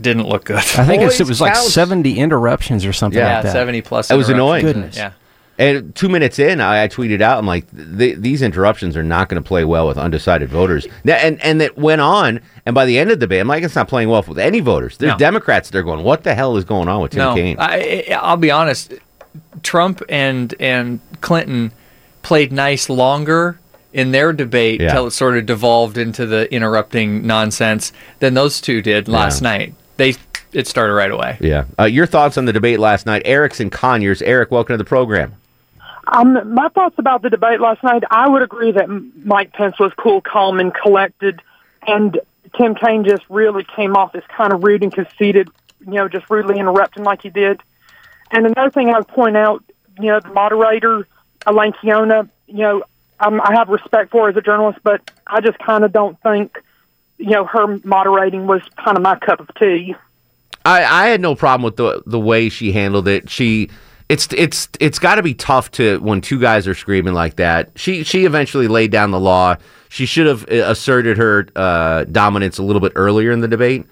didn't 0.00 0.28
look 0.28 0.44
good. 0.46 0.56
I 0.58 0.84
think 0.84 1.02
it 1.02 1.20
was 1.28 1.40
like 1.40 1.54
70 1.54 2.18
interruptions 2.18 2.84
or 2.84 2.92
something 2.92 3.18
Yeah, 3.20 3.34
like 3.36 3.42
that. 3.44 3.52
seventy 3.52 3.80
plus. 3.80 4.08
That 4.08 4.16
was 4.18 4.28
annoying. 4.28 4.64
Goodness. 4.64 4.96
Yeah. 4.96 5.10
And 5.58 5.92
two 5.96 6.08
minutes 6.08 6.38
in, 6.38 6.60
I, 6.60 6.84
I 6.84 6.88
tweeted 6.88 7.20
out, 7.20 7.36
I'm 7.38 7.46
like, 7.46 7.66
these 7.72 8.42
interruptions 8.42 8.96
are 8.96 9.02
not 9.02 9.28
going 9.28 9.42
to 9.42 9.46
play 9.46 9.64
well 9.64 9.88
with 9.88 9.98
undecided 9.98 10.48
voters. 10.48 10.86
And 11.04 11.42
and 11.42 11.60
it 11.60 11.76
went 11.76 12.00
on, 12.00 12.40
and 12.64 12.74
by 12.74 12.84
the 12.86 12.96
end 12.98 13.10
of 13.10 13.18
the 13.18 13.26
debate, 13.26 13.40
I'm 13.40 13.48
like, 13.48 13.64
it's 13.64 13.74
not 13.74 13.88
playing 13.88 14.08
well 14.08 14.22
with 14.26 14.38
any 14.38 14.60
voters. 14.60 14.96
There's 14.98 15.12
No. 15.14 15.18
Democrats 15.18 15.70
that 15.70 15.78
are 15.78 15.82
going, 15.82 16.04
what 16.04 16.22
the 16.22 16.34
hell 16.34 16.56
is 16.56 16.64
going 16.64 16.86
on 16.88 17.02
with 17.02 17.10
Tim 17.10 17.18
no, 17.18 17.34
Kaine? 17.34 17.56
I, 17.58 18.04
I- 18.08 18.14
I'll 18.14 18.36
be 18.36 18.50
honest. 18.52 18.94
Trump 19.62 20.00
and 20.08 20.54
and 20.60 21.00
Clinton 21.20 21.72
played 22.22 22.52
nice 22.52 22.88
longer 22.88 23.58
in 23.92 24.12
their 24.12 24.32
debate 24.32 24.80
Yeah. 24.80 24.92
till 24.92 25.06
it 25.08 25.10
sort 25.10 25.36
of 25.38 25.46
devolved 25.46 25.98
into 25.98 26.24
the 26.26 26.52
interrupting 26.54 27.26
nonsense 27.26 27.92
than 28.20 28.34
those 28.34 28.60
two 28.60 28.80
did 28.82 29.08
last 29.08 29.42
Yeah. 29.42 29.48
night. 29.50 29.74
They 29.96 30.14
it 30.52 30.66
started 30.68 30.92
right 30.94 31.10
away. 31.10 31.36
yeah. 31.40 31.64
Uh, 31.78 31.84
your 31.84 32.06
thoughts 32.06 32.38
on 32.38 32.44
the 32.46 32.52
debate 32.52 32.78
last 32.78 33.04
night? 33.06 33.22
Eric's 33.24 33.60
and 33.60 33.70
Conyers. 33.72 34.22
Eric, 34.22 34.50
welcome 34.50 34.72
to 34.74 34.78
the 34.78 34.84
program. 34.84 35.34
Um, 36.10 36.54
my 36.54 36.68
thoughts 36.68 36.94
about 36.98 37.20
the 37.20 37.28
debate 37.28 37.60
last 37.60 37.82
night, 37.82 38.02
I 38.10 38.28
would 38.28 38.42
agree 38.42 38.72
that 38.72 38.88
Mike 38.88 39.52
Pence 39.52 39.78
was 39.78 39.92
cool, 39.98 40.22
calm, 40.22 40.58
and 40.58 40.72
collected, 40.74 41.42
and 41.86 42.18
Tim 42.56 42.74
Kaine 42.74 43.04
just 43.04 43.22
really 43.28 43.66
came 43.76 43.94
off 43.94 44.14
as 44.14 44.22
kind 44.34 44.52
of 44.52 44.62
rude 44.62 44.82
and 44.82 44.92
conceited, 44.92 45.50
you 45.80 45.94
know, 45.94 46.08
just 46.08 46.28
rudely 46.30 46.58
interrupting 46.58 47.04
like 47.04 47.22
he 47.22 47.28
did. 47.28 47.60
And 48.30 48.46
another 48.46 48.70
thing 48.70 48.88
I 48.88 48.98
would 48.98 49.08
point 49.08 49.36
out, 49.36 49.62
you 50.00 50.06
know, 50.06 50.20
the 50.20 50.30
moderator, 50.30 51.06
Elaine 51.46 51.72
Quijano, 51.72 52.28
you 52.46 52.58
know, 52.58 52.82
um, 53.20 53.40
I 53.42 53.54
have 53.54 53.68
respect 53.68 54.10
for 54.10 54.24
her 54.24 54.30
as 54.30 54.36
a 54.36 54.40
journalist, 54.40 54.78
but 54.82 55.10
I 55.26 55.40
just 55.40 55.58
kind 55.58 55.84
of 55.84 55.92
don't 55.92 56.18
think, 56.22 56.58
you 57.18 57.30
know, 57.30 57.44
her 57.44 57.78
moderating 57.84 58.46
was 58.46 58.62
kind 58.82 58.96
of 58.96 59.02
my 59.02 59.18
cup 59.18 59.40
of 59.40 59.54
tea. 59.56 59.94
I, 60.64 60.84
I 60.84 61.08
had 61.08 61.20
no 61.20 61.34
problem 61.34 61.64
with 61.64 61.76
the 61.76 62.02
the 62.06 62.20
way 62.20 62.48
she 62.48 62.72
handled 62.72 63.08
it. 63.08 63.30
She 63.30 63.70
it's 64.08 64.28
it's 64.32 64.68
it's 64.80 64.98
got 64.98 65.16
to 65.16 65.22
be 65.22 65.34
tough 65.34 65.70
to 65.72 65.98
when 65.98 66.20
two 66.20 66.40
guys 66.40 66.66
are 66.66 66.74
screaming 66.74 67.14
like 67.14 67.36
that. 67.36 67.70
She 67.76 68.04
she 68.04 68.24
eventually 68.24 68.68
laid 68.68 68.90
down 68.90 69.10
the 69.10 69.20
law. 69.20 69.56
She 69.90 70.06
should 70.06 70.26
have 70.26 70.42
uh, 70.50 70.70
asserted 70.70 71.18
her 71.18 71.46
uh, 71.54 72.04
dominance 72.04 72.58
a 72.58 72.62
little 72.62 72.80
bit 72.80 72.92
earlier 72.94 73.32
in 73.32 73.40
the 73.40 73.48
debate. 73.48 73.82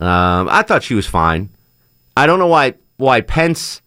Um, 0.00 0.48
I 0.48 0.62
thought 0.62 0.82
she 0.82 0.94
was 0.94 1.06
fine. 1.06 1.50
I 2.16 2.26
don't 2.26 2.38
know 2.38 2.48
why 2.48 2.74
why 2.96 3.20
Pence 3.20 3.80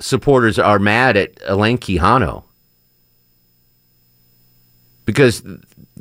supporters 0.00 0.58
are 0.58 0.78
mad 0.78 1.16
at 1.16 1.38
Elaine 1.46 1.78
Quijano 1.78 2.44
because 5.04 5.42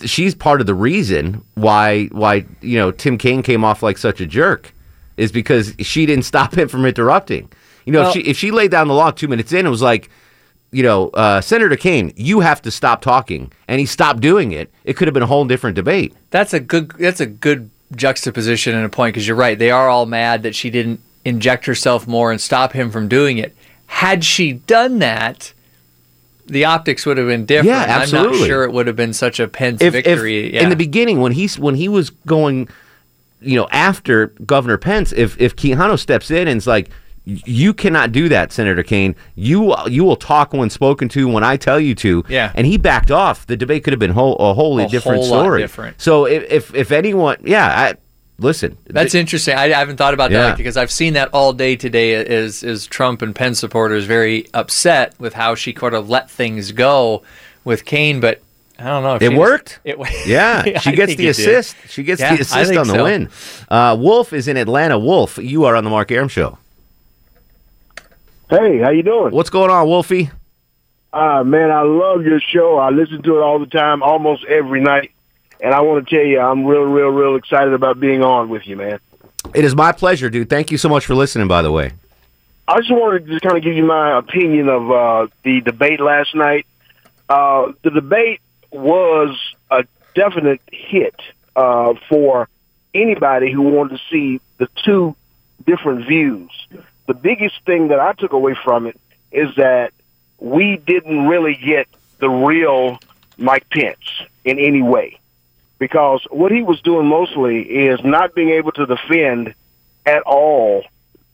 she's 0.06 0.34
part 0.34 0.62
of 0.62 0.68
the 0.68 0.74
reason 0.74 1.44
why 1.56 2.06
why 2.06 2.46
you 2.62 2.78
know 2.78 2.92
Tim 2.92 3.18
Kaine 3.18 3.44
came 3.44 3.64
off 3.64 3.84
like 3.84 3.98
such 3.98 4.22
a 4.22 4.26
jerk 4.26 4.74
is 5.18 5.32
because 5.32 5.74
she 5.80 6.06
didn't 6.06 6.26
stop 6.34 6.58
him 6.58 6.68
from 6.68 6.86
interrupting. 6.86 7.52
You 7.86 7.94
know, 7.94 8.00
Well- 8.02 8.10
if 8.10 8.14
she 8.14 8.20
if 8.22 8.38
she 8.38 8.52
laid 8.52 8.72
down 8.72 8.88
the 8.88 8.94
law 8.94 9.12
two 9.12 9.28
minutes 9.28 9.52
in, 9.54 9.66
it 9.66 9.70
was 9.70 9.82
like, 9.82 10.10
you 10.72 10.84
know, 10.84 11.10
uh, 11.10 11.42
Senator 11.42 11.76
Kaine, 11.76 12.14
you 12.16 12.40
have 12.40 12.62
to 12.64 12.72
stop 12.72 13.02
talking, 13.02 13.52
and 13.68 13.80
he 13.80 13.86
stopped 13.86 14.20
doing 14.22 14.52
it. 14.52 14.72
It 14.84 14.94
could 14.98 15.08
have 15.08 15.14
been 15.14 15.24
a 15.24 15.28
whole 15.28 15.46
different 15.46 15.76
debate. 15.76 16.14
That's 16.32 16.54
a 16.54 16.60
good. 16.60 16.92
That's 17.00 17.20
a 17.20 17.26
good 17.26 17.70
juxtaposition 17.96 18.74
and 18.76 18.86
a 18.86 18.90
point 18.90 19.14
because 19.14 19.28
you're 19.28 19.38
right. 19.38 19.58
They 19.60 19.70
are 19.70 19.88
all 19.88 20.06
mad 20.08 20.42
that 20.44 20.56
she 20.56 20.70
didn't 20.72 21.00
inject 21.26 21.66
herself 21.68 22.08
more 22.08 22.32
and 22.32 22.42
stop 22.42 22.74
him 22.74 22.90
from 22.90 23.08
doing 23.08 23.38
it. 23.38 23.56
Had 23.86 24.24
she 24.24 24.54
done 24.54 24.98
that, 25.00 25.54
the 26.48 26.66
optics 26.66 27.06
would 27.06 27.18
have 27.18 27.28
been 27.28 27.46
different. 27.46 27.68
Yeah, 27.68 27.86
absolutely. 27.88 28.34
I'm 28.36 28.40
not 28.42 28.48
sure 28.48 28.64
it 28.64 28.72
would 28.72 28.88
have 28.88 28.96
been 28.96 29.14
such 29.14 29.40
a 29.40 29.48
Pence 29.48 29.82
If, 29.82 29.94
if 29.94 30.04
victory. 30.06 30.54
yeah. 30.56 30.64
in 30.64 30.70
the 30.70 30.76
beginning 30.76 31.22
when 31.22 31.34
he's 31.34 31.60
when 31.60 31.76
he 31.76 31.88
was 31.88 32.10
going 32.10 32.68
you 33.46 33.58
know, 33.58 33.68
after 33.72 34.28
Governor 34.46 34.78
Pence, 34.78 35.12
if 35.12 35.40
if 35.40 35.56
Quijano 35.56 36.00
steps 36.00 36.32
in 36.32 36.48
and 36.48 36.58
is 36.58 36.66
like, 36.66 36.90
you 37.26 37.74
cannot 37.74 38.12
do 38.12 38.28
that, 38.30 38.52
Senator 38.52 38.84
Kaine. 38.84 39.16
You 39.36 39.76
you 39.88 40.04
will 40.04 40.16
talk 40.18 40.52
when 40.54 40.70
spoken 40.70 41.08
to 41.10 41.28
when 41.28 41.44
I 41.44 41.56
tell 41.58 41.80
you 41.80 41.96
to. 41.96 42.24
Yeah. 42.28 42.52
And 42.56 42.68
he 42.68 42.78
backed 42.78 43.12
off. 43.12 43.48
The 43.48 43.56
debate 43.56 43.84
could 43.84 43.94
have 43.94 44.00
been 44.00 44.12
whole, 44.12 44.36
a 44.38 44.54
wholly 44.54 44.84
A 44.86 44.90
different 44.90 45.20
whole 45.24 45.28
story. 45.28 45.62
different. 45.62 46.02
So 46.02 46.26
if, 46.26 46.44
if 46.52 46.76
if 46.76 46.92
anyone, 46.92 47.38
yeah, 47.44 47.68
I, 47.68 47.94
listen. 48.40 48.78
That's 48.88 49.16
interesting. 49.16 49.56
I, 49.56 49.66
I 49.66 49.70
haven't 49.80 49.96
thought 49.98 50.14
about 50.14 50.32
Yeah. 50.32 50.42
that 50.48 50.58
because 50.58 50.76
I've 50.76 50.92
seen 50.92 51.14
that 51.14 51.30
all 51.34 51.54
day 51.54 51.76
today. 51.78 52.14
Is 52.14 52.62
is 52.62 52.88
Trump 52.88 53.22
and 53.22 53.34
Pence 53.34 53.58
supporters 53.60 54.04
very 54.06 54.48
upset 54.54 55.14
with 55.18 55.34
how 55.34 55.56
she 55.56 55.72
could 55.72 55.94
of 55.94 56.10
let 56.10 56.30
things 56.30 56.74
go 56.74 57.24
with 57.64 57.86
Kaine? 57.86 58.20
But 58.20 58.42
I 58.78 58.86
don't 58.86 59.02
know. 59.04 59.16
if 59.16 59.22
It 59.22 59.34
worked. 59.34 59.80
It, 59.86 59.98
Yeah, 60.28 60.80
she 60.80 60.92
gets 60.92 61.16
the 61.16 61.28
it 61.28 61.38
did. 61.38 61.48
assist. 61.48 61.76
She 61.88 62.04
gets 62.04 62.20
Yeah, 62.20 62.36
the 62.36 62.42
assist 62.42 62.76
on 62.76 62.88
the 62.88 62.96
so. 62.96 63.04
win. 63.06 63.30
Uh, 63.70 63.96
Wolf 63.98 64.34
is 64.34 64.50
in 64.50 64.58
Atlanta. 64.58 65.00
Wolf, 65.00 65.38
you 65.38 65.64
are 65.64 65.76
on 65.78 65.86
the 65.86 65.90
Mark 65.90 66.12
Arum 66.12 66.28
show. 66.28 66.58
Hey, 68.54 68.78
how 68.78 68.92
you 68.92 69.02
doing? 69.02 69.34
What's 69.34 69.50
going 69.50 69.72
on, 69.72 69.88
Wolfie? 69.88 70.30
Uh, 71.12 71.44
man, 71.44 71.72
I 71.72 71.82
love 71.82 72.24
your 72.24 72.40
show. 72.40 72.78
I 72.78 72.92
listen 72.92 73.24
to 73.24 73.38
it 73.38 73.42
all 73.42 73.58
the 73.58 73.66
time, 73.66 74.04
almost 74.04 74.46
every 74.46 74.80
night. 74.80 75.12
And 75.60 75.74
I 75.74 75.82
want 75.82 76.08
to 76.08 76.16
tell 76.16 76.24
you, 76.24 76.40
I'm 76.40 76.64
real, 76.64 76.84
real, 76.84 77.08
real 77.08 77.36
excited 77.36 77.74
about 77.74 78.00
being 78.00 78.22
on 78.22 78.50
with 78.50 78.68
you, 78.68 78.76
man. 78.76 79.00
It 79.56 79.66
is 79.66 79.76
my 79.76 79.92
pleasure, 79.92 80.30
dude. 80.30 80.52
Thank 80.52 80.70
you 80.70 80.78
so 80.78 80.88
much 80.88 81.08
for 81.08 81.16
listening. 81.16 81.48
By 81.48 81.64
the 81.64 81.72
way, 81.72 81.94
I 82.68 82.78
just 82.78 82.92
wanted 82.92 83.26
to 83.26 83.32
just 83.32 83.42
kind 83.42 83.58
of 83.58 83.64
give 83.64 83.76
you 83.76 83.86
my 83.86 84.20
opinion 84.20 84.70
of 84.70 84.92
uh, 84.92 85.28
the 85.42 85.62
debate 85.62 86.00
last 86.00 86.36
night. 86.36 86.68
Uh, 87.28 87.72
the 87.82 87.90
debate 87.90 88.40
was 88.70 89.36
a 89.72 89.84
definite 90.14 90.62
hit 90.72 91.20
uh, 91.56 91.96
for 92.08 92.50
anybody 92.94 93.52
who 93.52 93.64
wanted 93.64 93.98
to 93.98 94.04
see 94.12 94.42
the 94.60 94.70
two 94.86 95.16
different 95.66 96.06
views. 96.06 96.52
The 97.06 97.14
biggest 97.14 97.56
thing 97.66 97.90
that 97.90 98.00
I 98.00 98.14
took 98.14 98.34
away 98.34 98.56
from 98.64 98.88
it 98.88 99.00
is 99.32 99.56
that 99.56 99.92
we 100.40 100.78
didn't 100.78 101.28
really 101.28 101.56
get 101.56 101.88
the 102.20 102.30
real 102.30 103.00
Mike 103.38 103.70
Pence 103.70 103.98
in 104.46 104.60
any 104.60 104.82
way. 104.82 105.20
Because 105.80 106.26
what 106.30 106.52
he 106.52 106.62
was 106.62 106.80
doing 106.82 107.08
mostly 107.08 107.62
is 107.62 108.00
not 108.04 108.34
being 108.34 108.50
able 108.52 108.72
to 108.74 108.86
defend 108.86 109.54
at 110.06 110.22
all 110.24 110.86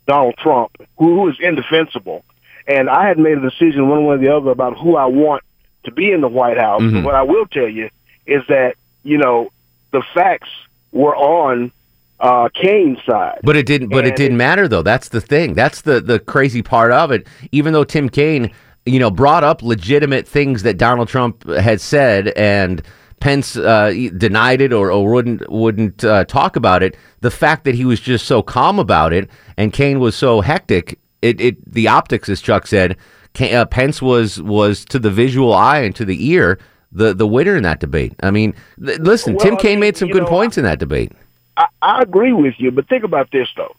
Donald 0.08 0.36
Trump, 0.38 0.72
who, 0.98 1.28
is 1.30 1.40
indefensible. 1.40 2.24
And 2.68 2.90
I 2.90 3.08
had 3.08 3.20
made 3.20 3.38
a 3.38 3.42
decision 3.42 3.90
one 3.90 4.06
way 4.06 4.16
or 4.16 4.18
the 4.18 4.36
other 4.36 4.50
about 4.50 4.78
who 4.78 4.96
I 4.96 5.06
want 5.06 5.44
to 5.84 5.92
be 5.92 6.12
in 6.12 6.22
the 6.22 6.28
White 6.28 6.58
House. 6.58 6.82
Mhm. 6.82 6.94
But 6.94 7.04
what 7.04 7.16
I 7.16 7.24
will 7.24 7.46
tell 7.46 7.68
you 7.68 7.90
is 8.26 8.44
that, 8.48 8.76
you 9.04 9.18
know, 9.18 9.50
the 9.92 10.02
facts 10.14 10.50
were 10.92 11.16
on 11.16 11.72
uh, 12.20 12.50
Kaine's 12.54 13.00
side. 13.06 13.40
but 13.44 13.56
it 13.56 13.66
didn't. 13.66 13.90
But 13.90 14.06
it 14.06 14.16
didn't 14.16 14.38
matter 14.38 14.68
though. 14.68 14.82
That's 14.84 15.10
the 15.10 15.22
thing. 15.22 15.54
That's 15.54 15.82
the 15.82 16.02
the 16.02 16.20
crazy 16.20 16.62
part 16.62 16.92
of 16.92 17.12
it. 17.12 17.28
Even 17.52 17.74
though 17.74 17.84
Tim 17.84 18.10
Kaine, 18.10 18.52
you 18.86 19.00
know, 19.00 19.12
brought 19.12 19.44
up 19.44 19.62
legitimate 19.64 20.28
things 20.28 20.64
that 20.64 20.78
Donald 20.78 21.08
Trump 21.08 21.48
had 21.50 21.80
said, 21.82 22.30
and 22.30 22.82
Pence 23.20 23.56
uh, 23.58 23.94
denied 24.18 24.62
it 24.62 24.72
or, 24.74 24.92
or 24.92 25.12
wouldn't 25.12 25.50
wouldn't 25.52 26.04
uh, 26.04 26.26
talk 26.26 26.56
about 26.56 26.84
it. 26.84 26.96
The 27.22 27.32
fact 27.32 27.64
that 27.66 27.76
he 27.76 27.86
was 27.86 28.00
just 28.00 28.26
so 28.26 28.42
calm 28.42 28.80
about 28.80 29.14
it, 29.14 29.30
and 29.58 29.74
Kaine 29.74 30.00
was 30.00 30.16
so 30.16 30.42
hectic. 30.42 31.00
It, 31.22 31.40
it 31.42 31.72
the 31.74 31.88
optics, 31.88 32.30
as 32.30 32.40
Chuck 32.42 32.66
said, 32.68 32.96
Ka- 33.34 33.46
uh, 33.62 33.66
Pence 33.66 34.02
was 34.02 34.42
was 34.42 34.86
to 34.86 35.00
the 35.00 35.10
visual 35.12 35.54
eye 35.54 35.80
and 35.80 35.96
to 35.96 36.06
the 36.06 36.26
ear 36.30 36.60
the 36.92 37.14
the 37.14 37.28
winner 37.28 37.56
in 37.58 37.64
that 37.64 37.80
debate. 37.80 38.14
I 38.24 38.32
mean, 38.32 38.54
th- 38.84 39.00
listen, 39.00 39.36
Well, 39.36 39.46
Tim 39.46 39.56
I 39.56 39.58
Kaine 39.62 39.72
mean, 39.74 39.80
made 39.82 39.98
some 39.98 40.10
good 40.10 40.24
know, 40.24 40.30
points 40.30 40.58
in 40.58 40.64
that 40.64 40.80
debate. 40.80 41.12
I, 41.60 41.68
I 41.82 42.02
agree 42.02 42.34
with 42.34 42.56
you, 42.58 42.72
but 42.72 42.88
think 42.88 43.04
about 43.04 43.30
this 43.32 43.50
though. 43.56 43.76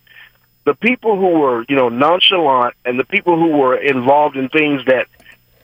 The 0.64 0.74
people 0.74 1.16
who 1.16 1.40
were, 1.40 1.64
you 1.68 1.74
know, 1.74 1.88
nonchalant 1.88 2.74
and 2.84 3.00
the 3.00 3.04
people 3.04 3.36
who 3.38 3.56
were 3.56 3.76
involved 3.76 4.36
in 4.36 4.50
things 4.50 4.84
that 4.84 5.08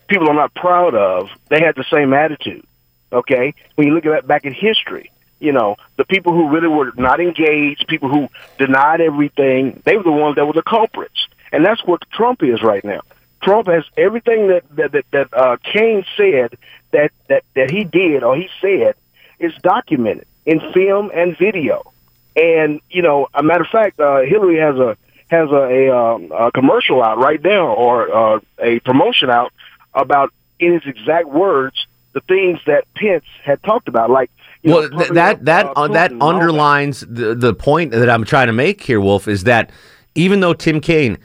people 0.08 0.28
are 0.30 0.34
not 0.34 0.54
proud 0.54 0.94
of, 0.94 1.28
they 1.48 1.60
had 1.60 1.76
the 1.76 1.84
same 1.92 2.14
attitude. 2.14 2.66
Okay? 3.12 3.54
When 3.74 3.86
you 3.86 3.94
look 3.94 4.06
at 4.06 4.12
that 4.12 4.26
back 4.26 4.46
in 4.46 4.54
history, 4.54 5.12
you 5.38 5.52
know, 5.52 5.76
the 5.96 6.06
people 6.06 6.32
who 6.32 6.48
really 6.48 6.68
were 6.68 6.92
not 6.96 7.20
engaged, 7.20 7.86
people 7.86 8.08
who 8.08 8.28
denied 8.58 9.02
everything, 9.02 9.82
they 9.84 9.98
were 9.98 10.02
the 10.02 10.10
ones 10.10 10.36
that 10.36 10.46
were 10.46 10.54
the 10.54 10.62
culprits. 10.62 11.28
And 11.52 11.64
that's 11.64 11.84
what 11.84 12.02
Trump 12.10 12.42
is 12.42 12.62
right 12.62 12.82
now. 12.82 13.02
Trump 13.42 13.68
has 13.68 13.84
everything 13.98 14.48
that 14.48 14.64
that 14.76 14.92
that, 14.92 15.04
that 15.10 15.34
uh, 15.34 15.56
Kaine 15.62 16.04
said 16.16 16.56
that, 16.92 17.12
that 17.28 17.44
that 17.54 17.70
he 17.70 17.84
did 17.84 18.24
or 18.24 18.34
he 18.34 18.48
said 18.62 18.94
is 19.38 19.52
documented 19.62 20.26
in 20.46 20.58
film 20.72 21.10
and 21.14 21.36
video. 21.36 21.92
And 22.36 22.80
you 22.90 23.02
know, 23.02 23.28
a 23.34 23.42
matter 23.42 23.64
of 23.64 23.70
fact, 23.70 23.98
uh, 23.98 24.20
Hillary 24.20 24.58
has 24.58 24.76
a 24.76 24.96
has 25.28 25.50
a, 25.50 25.88
a, 25.88 25.96
um, 25.96 26.30
a 26.30 26.52
commercial 26.52 27.02
out 27.02 27.18
right 27.18 27.42
now 27.42 27.74
or 27.74 28.14
uh, 28.14 28.40
a 28.60 28.78
promotion 28.80 29.28
out 29.30 29.52
about 29.92 30.32
in 30.60 30.74
his 30.74 30.82
exact 30.86 31.28
words 31.28 31.86
the 32.12 32.20
things 32.22 32.58
that 32.66 32.84
Pence 32.94 33.24
had 33.44 33.62
talked 33.62 33.88
about, 33.88 34.08
like 34.08 34.30
well, 34.64 34.88
know, 34.88 34.98
th- 34.98 35.10
that 35.10 35.44
that 35.44 35.66
uh, 35.66 35.72
uh, 35.76 35.88
that 35.88 36.10
Putin 36.10 36.14
and 36.14 36.22
all 36.22 36.28
underlines 36.30 37.00
the 37.00 37.34
the 37.34 37.54
point 37.54 37.92
that 37.92 38.08
I'm 38.08 38.24
trying 38.24 38.46
to 38.46 38.52
make 38.52 38.82
here, 38.82 39.00
Wolf, 39.00 39.28
is 39.28 39.44
that 39.44 39.70
even 40.14 40.40
though 40.40 40.54
Tim 40.54 40.80
Kaine, 40.80 41.18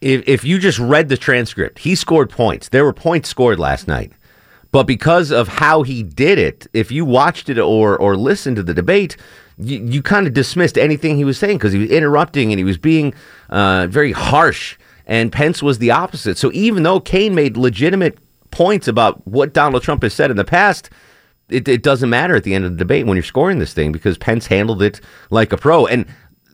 if 0.00 0.26
if 0.26 0.44
you 0.44 0.58
just 0.58 0.78
read 0.78 1.08
the 1.08 1.16
transcript, 1.16 1.80
he 1.80 1.94
scored 1.94 2.30
points. 2.30 2.68
There 2.68 2.84
were 2.84 2.92
points 2.92 3.28
scored 3.28 3.58
last 3.58 3.88
night, 3.88 4.12
but 4.70 4.84
because 4.84 5.30
of 5.30 5.48
how 5.48 5.82
he 5.82 6.02
did 6.02 6.38
it, 6.38 6.66
if 6.72 6.90
you 6.90 7.04
watched 7.04 7.48
it 7.48 7.58
or 7.58 7.96
or 7.96 8.16
listened 8.16 8.56
to 8.56 8.62
the 8.62 8.74
debate. 8.74 9.16
You, 9.60 9.84
you 9.84 10.02
kind 10.02 10.28
of 10.28 10.34
dismissed 10.34 10.78
anything 10.78 11.16
he 11.16 11.24
was 11.24 11.36
saying 11.36 11.58
because 11.58 11.72
he 11.72 11.80
was 11.80 11.90
interrupting 11.90 12.52
and 12.52 12.60
he 12.60 12.64
was 12.64 12.78
being 12.78 13.12
uh, 13.50 13.88
very 13.90 14.12
harsh. 14.12 14.76
And 15.04 15.32
Pence 15.32 15.64
was 15.64 15.78
the 15.78 15.90
opposite. 15.90 16.38
So 16.38 16.52
even 16.52 16.84
though 16.84 17.00
Kaine 17.00 17.34
made 17.34 17.56
legitimate 17.56 18.18
points 18.52 18.86
about 18.86 19.26
what 19.26 19.52
Donald 19.54 19.82
Trump 19.82 20.04
has 20.04 20.14
said 20.14 20.30
in 20.30 20.36
the 20.36 20.44
past, 20.44 20.90
it, 21.48 21.66
it 21.66 21.82
doesn't 21.82 22.10
matter 22.10 22.36
at 22.36 22.44
the 22.44 22.54
end 22.54 22.64
of 22.64 22.72
the 22.72 22.76
debate 22.76 23.06
when 23.06 23.16
you're 23.16 23.22
scoring 23.24 23.58
this 23.58 23.72
thing 23.72 23.90
because 23.90 24.18
Pence 24.18 24.46
handled 24.46 24.82
it 24.82 25.00
like 25.30 25.52
a 25.52 25.56
pro. 25.56 25.86
And 25.86 26.06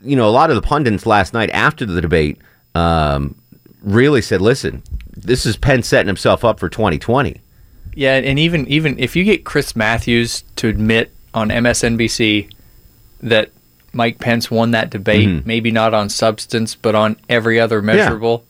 you 0.03 0.17
know, 0.17 0.29
a 0.29 0.31
lot 0.31 0.51
of 0.51 0.57
the 0.57 0.63
pundits 0.63 1.07
last 1.07 1.33
night 1.33 1.51
after 1.51 1.87
the 1.87 2.01
debate 2.01 2.41
um, 2.75 3.35
really 3.83 4.23
said, 4.23 4.41
"Listen, 4.41 4.83
this 5.17 5.47
is 5.47 5.57
Pence 5.57 5.89
setting 5.89 6.07
himself 6.07 6.45
up 6.45 6.61
for 6.61 6.69
2020." 6.69 7.41
Yeah, 7.97 8.15
and 8.17 8.39
even 8.39 8.67
even 8.69 8.99
if 8.99 9.15
you 9.17 9.25
get 9.25 9.45
Chris 9.45 9.75
Matthews 9.77 10.45
to 10.57 10.69
admit 10.69 11.11
on 11.33 11.49
MSNBC 11.51 12.49
that 13.23 13.51
Mike 13.93 14.19
Pence 14.19 14.51
won 14.51 14.73
that 14.73 14.91
debate, 14.91 15.29
Mhm. 15.29 15.47
maybe 15.47 15.71
not 15.71 15.95
on 15.95 16.09
substance, 16.09 16.75
but 16.75 16.95
on 16.95 17.17
every 17.29 17.59
other 17.61 17.81
measurable, 17.81 18.45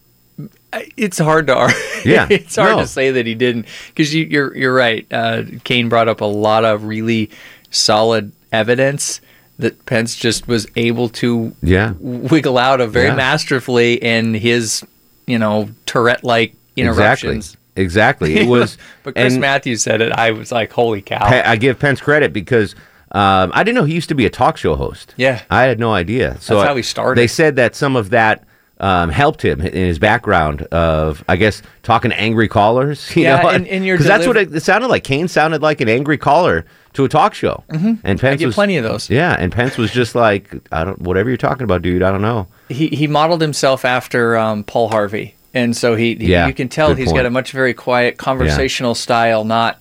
it's 0.97 1.19
hard 1.19 1.47
to 1.49 1.55
argue. 1.55 1.77
Yeah, 2.05 2.27
it's 2.29 2.57
hard 2.57 2.77
no. 2.77 2.83
to 2.83 2.87
say 2.87 3.11
that 3.13 3.25
he 3.25 3.35
didn't 3.35 3.65
because 3.89 4.13
you, 4.15 4.25
you're 4.25 4.55
you're 4.57 4.75
right. 4.75 5.07
Uh, 5.11 5.43
Kaine 5.65 5.89
brought 5.89 6.07
up 6.09 6.21
a 6.21 6.27
lot 6.27 6.65
of 6.67 6.85
really 6.85 7.31
solid 7.71 8.33
evidence 8.53 9.21
that 9.59 9.87
Pence 9.87 10.15
just 10.17 10.47
was 10.47 10.67
able 10.77 11.09
to 11.11 11.55
Yeah. 11.63 11.95
wiggle 12.01 12.59
out 12.59 12.81
of 12.83 12.93
very 12.93 13.07
Yeah. 13.07 13.15
masterfully 13.15 13.95
in 13.95 14.35
his 14.35 14.83
you 15.27 15.39
know 15.39 15.71
Tourette 15.87 16.25
like 16.25 16.55
interruptions. 16.77 17.47
Exactly. 17.47 17.61
Exactly. 17.77 18.37
It 18.37 18.47
was. 18.49 18.79
but 19.03 19.15
Chris 19.15 19.33
and- 19.35 19.41
Matthews 19.41 19.83
said 19.83 20.01
it. 20.01 20.13
I 20.13 20.31
was 20.31 20.53
like, 20.53 20.73
holy 20.73 21.03
cow. 21.03 21.25
I 21.25 21.57
give 21.57 21.79
Pence 21.79 22.01
credit 22.01 22.33
because 22.33 22.75
um, 23.13 23.51
I 23.55 23.63
didn't 23.65 23.77
know 23.77 23.85
he 23.85 23.95
used 23.95 24.09
to 24.11 24.15
be 24.15 24.27
a 24.27 24.31
talk 24.31 24.57
show 24.57 24.77
host. 24.77 25.15
Yeah. 25.17 25.43
I 25.51 25.65
had 25.65 25.79
no 25.79 25.93
idea. 25.93 26.37
So 26.41 26.57
That's 26.57 26.69
how 26.69 26.77
he 26.77 26.83
started. 26.83 27.21
They 27.21 27.27
said 27.29 27.57
that 27.57 27.75
some 27.77 27.97
of 27.97 28.11
that 28.11 28.45
um, 28.81 29.09
helped 29.11 29.41
him 29.45 29.61
in 29.61 29.73
his 29.73 29.99
background 30.01 30.63
of, 30.65 31.23
I 31.29 31.37
guess, 31.37 31.63
talking 31.85 32.11
to 32.11 32.19
angry 32.21 32.49
callers. 32.49 33.09
You 33.17 33.23
Yeah, 33.23 33.43
know? 33.43 33.49
and- 33.51 33.67
and 33.69 33.85
your 33.87 33.97
because 33.97 34.09
that's 34.09 34.27
what 34.27 34.37
it, 34.37 34.55
it 34.55 34.63
sounded 34.63 34.89
like. 34.89 35.05
Kaine 35.05 35.29
sounded 35.29 35.63
like 35.63 35.81
an 35.81 35.89
angry 35.89 36.19
caller 36.19 36.67
to 36.95 37.05
a 37.05 37.09
talk 37.09 37.35
show, 37.35 37.65
Mhm. 37.71 37.99
and 38.05 38.19
I 38.19 38.21
Pence 38.21 38.39
get 38.39 38.47
was 38.47 38.55
plenty 38.55 38.77
of 38.77 38.85
those. 38.85 39.11
Yeah, 39.11 39.35
and 39.37 39.51
Pence 39.51 39.77
was 39.77 39.91
just 39.91 40.15
like, 40.15 40.55
I 40.71 40.85
don't, 40.85 41.01
whatever 41.03 41.29
you're 41.29 41.37
talking 41.37 41.65
about, 41.65 41.83
dude. 41.83 42.03
I 42.05 42.11
don't 42.13 42.23
know. 42.23 42.47
he 42.69 42.87
he 42.89 43.07
modeled 43.09 43.41
himself 43.41 43.85
after 43.85 44.37
um, 44.37 44.63
Paul 44.65 44.89
Harvey, 44.91 45.34
and 45.55 45.77
so 45.77 45.95
he, 45.97 46.15
he- 46.17 46.27
Yeah, 46.33 46.47
you 46.47 46.53
can 46.55 46.69
tell 46.69 46.89
good 46.89 46.99
he's 46.99 47.07
point. 47.09 47.17
got 47.19 47.27
a 47.27 47.31
much 47.31 47.53
very 47.53 47.73
quiet 47.75 48.19
conversational 48.19 48.95
style, 48.95 49.45
not 49.45 49.79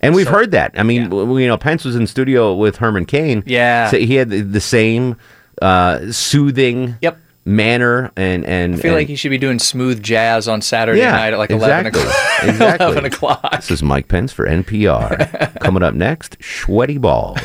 And 0.00 0.14
we've 0.14 0.26
So- 0.26 0.32
heard 0.32 0.50
that. 0.52 0.72
I 0.76 0.82
mean, 0.82 1.10
w- 1.10 1.38
you 1.38 1.46
know, 1.46 1.56
Pence 1.58 1.84
was 1.84 1.94
in 1.94 2.06
studio 2.06 2.54
with 2.54 2.76
Herman 2.76 3.04
Cain. 3.04 3.42
Yeah. 3.46 3.90
So 3.90 3.98
he 3.98 4.14
had 4.16 4.30
the, 4.30 4.40
the 4.40 4.60
same 4.60 5.16
uh, 5.60 6.10
soothing 6.10 6.96
Yep. 7.02 7.18
manner 7.44 8.10
and 8.16 8.44
and 8.46 8.74
I 8.74 8.78
feel 8.78 8.92
and- 8.92 9.00
like 9.00 9.08
he 9.08 9.16
should 9.16 9.28
be 9.30 9.36
doing 9.38 9.58
smooth 9.58 10.02
jazz 10.02 10.48
on 10.48 10.62
Saturday 10.62 11.00
yeah, 11.00 11.12
night 11.12 11.32
at 11.34 11.38
like 11.38 11.50
exactly. 11.50 12.00
11 12.02 12.08
o'clock. 12.08 12.44
exactly. 12.48 12.86
11 12.86 13.04
o'clock. 13.04 13.52
This 13.56 13.70
is 13.70 13.82
Mike 13.82 14.08
Pence 14.08 14.32
for 14.32 14.46
NPR. 14.46 15.58
Coming 15.60 15.82
up 15.82 15.92
next, 15.94 16.36
sweaty 16.42 16.96
balls. 16.98 17.38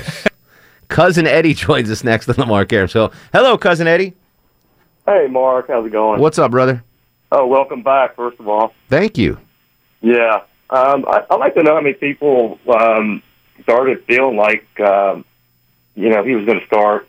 cousin 0.87 1.27
Eddie 1.27 1.53
joins 1.65 1.89
us 1.91 2.03
next 2.05 2.29
on 2.29 2.35
the 2.35 2.45
Mark 2.45 2.71
Arum. 2.71 2.87
So, 2.87 3.11
hello, 3.33 3.57
cousin 3.57 3.87
Eddie. 3.87 4.13
Hey, 5.05 5.27
Mark, 5.29 5.67
how's 5.67 5.85
it 5.85 5.91
going? 5.91 6.19
What's 6.21 6.39
up, 6.39 6.51
brother? 6.51 6.83
Oh, 7.31 7.47
welcome 7.47 7.83
back, 7.83 8.15
first 8.15 8.39
of 8.39 8.47
all. 8.47 8.73
Thank 8.89 9.17
you. 9.17 9.37
Yeah. 10.01 10.41
Um, 10.69 11.05
I, 11.07 11.25
I'd 11.29 11.39
like 11.39 11.53
to 11.55 11.63
know 11.63 11.75
how 11.75 11.81
many 11.81 11.93
people 11.93 12.59
um, 12.67 13.21
started 13.63 14.03
feeling 14.05 14.37
like, 14.37 14.67
um, 14.79 15.25
you 15.95 16.09
know, 16.09 16.23
he 16.23 16.35
was 16.35 16.45
going 16.45 16.59
to 16.59 16.65
start 16.65 17.07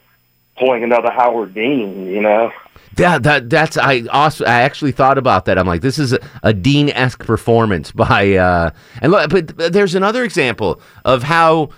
pulling 0.59 0.85
another 0.85 1.11
Howard 1.11 1.55
Dean. 1.55 2.07
You 2.07 2.23
know. 2.23 2.53
Yeah, 2.97 3.19
that 3.19 3.51
that's 3.51 3.77
I 3.77 4.05
also 4.11 4.45
I 4.47 4.63
actually 4.63 4.93
thought 4.93 5.19
about 5.19 5.45
that. 5.45 5.59
I'm 5.59 5.67
like, 5.67 5.83
this 5.83 5.99
is 5.99 6.15
a, 6.15 6.21
a 6.43 6.55
Dean 6.55 6.89
esque 6.91 7.25
performance 7.25 7.93
by 7.93 8.35
uh, 8.35 8.71
and 9.03 9.13
look, 9.13 9.31
but 9.31 9.73
there's 9.73 9.95
another 9.95 10.25
example 10.25 10.81
of 11.05 11.23
how 11.23 11.71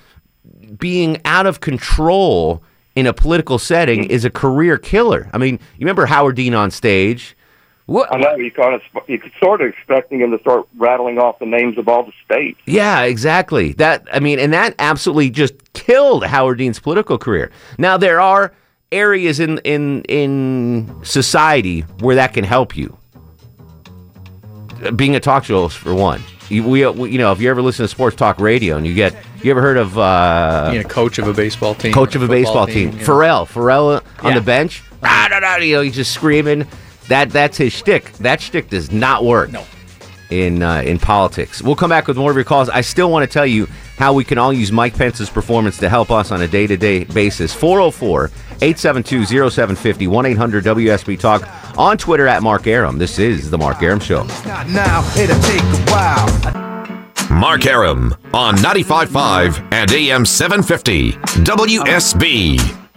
being 0.79 1.21
out 1.25 1.47
of 1.47 1.61
control 1.61 2.63
in 2.95 3.07
a 3.07 3.13
political 3.13 3.59
setting 3.59 4.05
is 4.05 4.25
a 4.25 4.31
career 4.31 4.79
killer. 4.79 5.29
I 5.33 5.39
mean, 5.39 5.55
you 5.55 5.81
remember 5.81 6.07
Howard 6.07 6.37
Dean 6.37 6.55
on 6.55 6.71
stage? 6.71 7.37
What? 7.89 8.13
I 8.13 8.19
know 8.19 8.37
you 8.37 8.51
kind 8.51 8.75
of 8.75 8.83
you 9.09 9.19
sort 9.43 9.63
of 9.63 9.69
expecting 9.69 10.21
him 10.21 10.31
to 10.33 10.39
start 10.41 10.69
rattling 10.77 11.19
off 11.19 11.39
the 11.39 11.47
names 11.47 11.79
of 11.79 11.89
all 11.89 12.03
the 12.05 12.13
states. 12.23 12.61
Yeah, 12.67 13.01
exactly. 13.05 13.73
That 13.73 14.07
I 14.13 14.21
mean, 14.21 14.39
and 14.39 14.53
that 14.53 14.75
absolutely 14.79 15.31
just 15.31 15.55
killed 15.73 16.27
Howard 16.27 16.59
Dean's 16.59 16.79
political 16.79 17.17
career. 17.17 17.51
Now 17.79 17.97
there 17.97 18.21
are 18.21 18.53
areas 18.93 19.41
in 19.41 19.57
in 19.65 20.03
in 20.03 20.95
society 21.03 21.81
where 22.01 22.15
that 22.17 22.35
can 22.35 22.45
help 22.45 22.77
you. 22.77 22.95
Being 24.95 25.17
a 25.17 25.21
talk 25.21 25.45
show 25.45 25.63
host, 25.63 25.79
for 25.79 25.95
one. 25.95 26.23
You, 26.51 26.65
we, 26.69 26.87
we, 26.89 27.11
you 27.11 27.19
know, 27.19 27.33
if 27.33 27.41
you 27.41 27.49
ever 27.49 27.63
listen 27.63 27.85
to 27.85 27.89
sports 27.89 28.17
talk 28.17 28.39
radio 28.39 28.77
and 28.77 28.87
you 28.87 28.93
get, 28.95 29.15
you 29.43 29.51
ever 29.51 29.63
heard 29.63 29.79
of 29.79 29.97
uh, 29.99 30.69
Being 30.73 30.85
a 30.85 30.89
coach 30.89 31.19
of 31.19 31.27
a 31.27 31.33
baseball 31.33 31.75
team. 31.75 31.93
coach 31.95 32.15
of 32.15 32.21
or 32.23 32.27
a 32.27 32.29
baseball 32.29 32.67
team, 32.67 32.91
you 32.93 32.99
know. 32.99 33.05
Pharrell, 33.05 33.47
Pharrell 33.49 34.03
on 34.23 34.33
Yeah. 34.33 34.35
the 34.39 34.45
bench, 34.45 34.83
ah, 35.03 35.29
da, 35.31 35.41
da, 35.41 35.57
you 35.57 35.75
know, 35.77 35.81
he's 35.81 35.95
just 35.95 36.13
screaming. 36.13 36.67
That 37.09 37.31
that's 37.31 37.57
his 37.57 37.73
shtick. 37.73 38.13
That 38.15 38.41
shtick 38.41 38.69
does 38.71 38.93
not 38.93 39.25
work. 39.25 39.51
No. 39.51 39.65
In 40.31 40.63
uh, 40.63 40.83
in 40.83 40.99
politics, 40.99 41.63
we'll 41.63 41.75
come 41.75 41.89
back 41.89 42.07
with 42.07 42.19
more 42.19 42.31
of 42.31 42.37
your 42.37 42.45
calls. 42.45 42.69
I 42.69 42.83
still 42.83 43.11
want 43.11 43.29
to 43.29 43.33
tell 43.33 43.47
you 43.47 43.67
how 43.97 44.13
we 44.13 44.25
can 44.25 44.37
all 44.37 44.53
use 44.53 44.71
Mike 44.71 44.95
Pence's 44.95 45.31
performance 45.31 45.79
to 45.79 45.89
help 45.89 46.11
us 46.11 46.31
on 46.31 46.43
a 46.43 46.49
day 46.49 46.67
to 46.67 46.77
day 46.77 47.05
basis. 47.05 47.55
404 47.55 48.27
872 48.61 49.25
0750 49.25 50.07
1 50.07 50.27
800 50.27 50.65
WSB 50.65 51.19
Talk 51.19 51.49
on 51.79 51.97
Twitter 51.97 52.27
at 52.27 52.43
Mark 52.43 52.67
Arum. 52.67 52.99
This 52.99 53.19
is 53.19 53.51
The 53.51 53.57
Mark 53.57 53.83
Arum 53.83 54.01
Show. 54.01 54.25
Not 54.45 54.69
now, 54.69 55.01
it'll 55.17 55.41
take 55.41 55.63
a 55.63 55.91
while. 55.91 56.69
Mark 57.31 57.67
Arum 57.67 58.15
on 58.35 58.57
95.5 58.57 59.73
and 59.73 59.91
AM 59.93 60.27
750 60.27 61.13
WSB. 61.13 62.88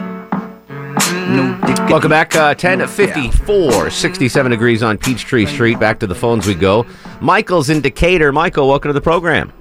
Welcome 1.11 2.09
back. 2.09 2.33
Uh, 2.33 2.55
1054, 2.57 3.89
67 3.89 4.51
degrees 4.51 4.81
on 4.81 4.97
Peachtree 4.97 5.45
Street. 5.45 5.77
Back 5.77 5.99
to 5.99 6.07
the 6.07 6.15
phones 6.15 6.47
we 6.47 6.55
go. 6.55 6.85
Michael's 7.19 7.69
in 7.69 7.81
Decatur. 7.81 8.31
Michael, 8.31 8.69
welcome 8.69 8.87
to 8.87 8.93
the 8.93 9.01
program. 9.01 9.51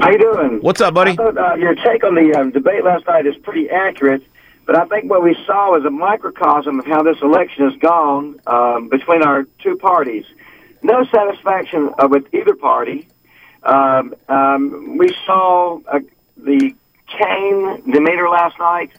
How 0.00 0.10
you 0.10 0.18
doing? 0.18 0.58
What's 0.60 0.82
up, 0.82 0.92
buddy? 0.92 1.12
I 1.12 1.16
thought 1.16 1.38
uh, 1.38 1.54
your 1.54 1.74
take 1.76 2.04
on 2.04 2.14
the 2.14 2.34
um, 2.38 2.50
debate 2.50 2.84
last 2.84 3.06
night 3.06 3.26
is 3.26 3.36
pretty 3.38 3.70
accurate, 3.70 4.22
but 4.66 4.76
I 4.76 4.84
think 4.84 5.10
what 5.10 5.22
we 5.22 5.34
saw 5.46 5.70
was 5.70 5.86
a 5.86 5.90
microcosm 5.90 6.78
of 6.78 6.84
how 6.84 7.02
this 7.02 7.16
election 7.22 7.70
has 7.70 7.80
gone 7.80 8.38
um, 8.46 8.90
between 8.90 9.22
our 9.22 9.44
two 9.62 9.76
parties. 9.76 10.26
No 10.82 11.06
satisfaction 11.06 11.90
uh, 11.98 12.06
with 12.06 12.26
either 12.34 12.54
party. 12.54 13.08
Um, 13.62 14.14
um, 14.28 14.98
we 14.98 15.08
saw 15.24 15.80
uh, 15.88 16.00
the 16.36 16.74
Kaine 17.06 17.90
demeanor 17.90 18.28
last 18.28 18.58
night 18.58 18.92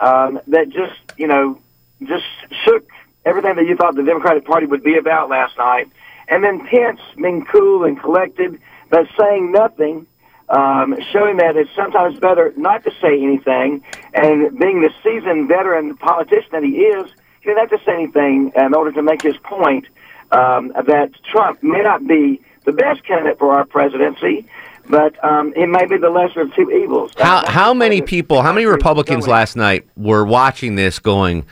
um, 0.00 0.40
that 0.48 0.68
just, 0.68 0.98
you 1.16 1.26
know, 1.26 1.58
just 2.02 2.24
shook 2.64 2.88
everything 3.24 3.56
that 3.56 3.66
you 3.66 3.76
thought 3.76 3.94
the 3.94 4.02
Democratic 4.02 4.44
Party 4.44 4.66
would 4.66 4.82
be 4.82 4.96
about 4.96 5.28
last 5.28 5.56
night. 5.58 5.88
And 6.28 6.44
then 6.44 6.66
Pence 6.66 7.00
being 7.16 7.44
cool 7.44 7.84
and 7.84 7.98
collected, 8.00 8.60
but 8.90 9.06
saying 9.18 9.52
nothing, 9.52 10.06
um, 10.48 10.96
showing 11.12 11.38
that 11.38 11.56
it's 11.56 11.70
sometimes 11.74 12.18
better 12.18 12.52
not 12.56 12.84
to 12.84 12.90
say 13.00 13.20
anything. 13.22 13.82
And 14.14 14.58
being 14.58 14.80
the 14.80 14.90
seasoned 15.02 15.48
veteran 15.48 15.96
politician 15.96 16.50
that 16.52 16.62
he 16.62 16.70
is, 16.70 17.10
he 17.40 17.50
didn't 17.50 17.70
have 17.70 17.78
to 17.78 17.84
say 17.84 17.94
anything 17.94 18.52
in 18.54 18.74
order 18.74 18.92
to 18.92 19.02
make 19.02 19.22
his 19.22 19.36
point 19.38 19.86
um, 20.30 20.72
that 20.86 21.10
Trump 21.24 21.62
may 21.62 21.82
not 21.82 22.06
be 22.06 22.40
the 22.64 22.72
best 22.72 23.02
candidate 23.04 23.38
for 23.38 23.54
our 23.54 23.64
presidency, 23.64 24.46
but 24.88 25.22
um, 25.24 25.52
it 25.54 25.68
may 25.68 25.86
be 25.86 25.96
the 25.98 26.10
lesser 26.10 26.42
of 26.42 26.54
two 26.54 26.70
evils. 26.70 27.12
How, 27.18 27.46
how 27.46 27.74
many 27.74 28.02
people, 28.02 28.42
how 28.42 28.52
many 28.52 28.66
Republicans 28.66 29.26
last 29.26 29.56
night 29.56 29.86
were 29.96 30.24
watching 30.24 30.74
this 30.76 30.98
going, 30.98 31.46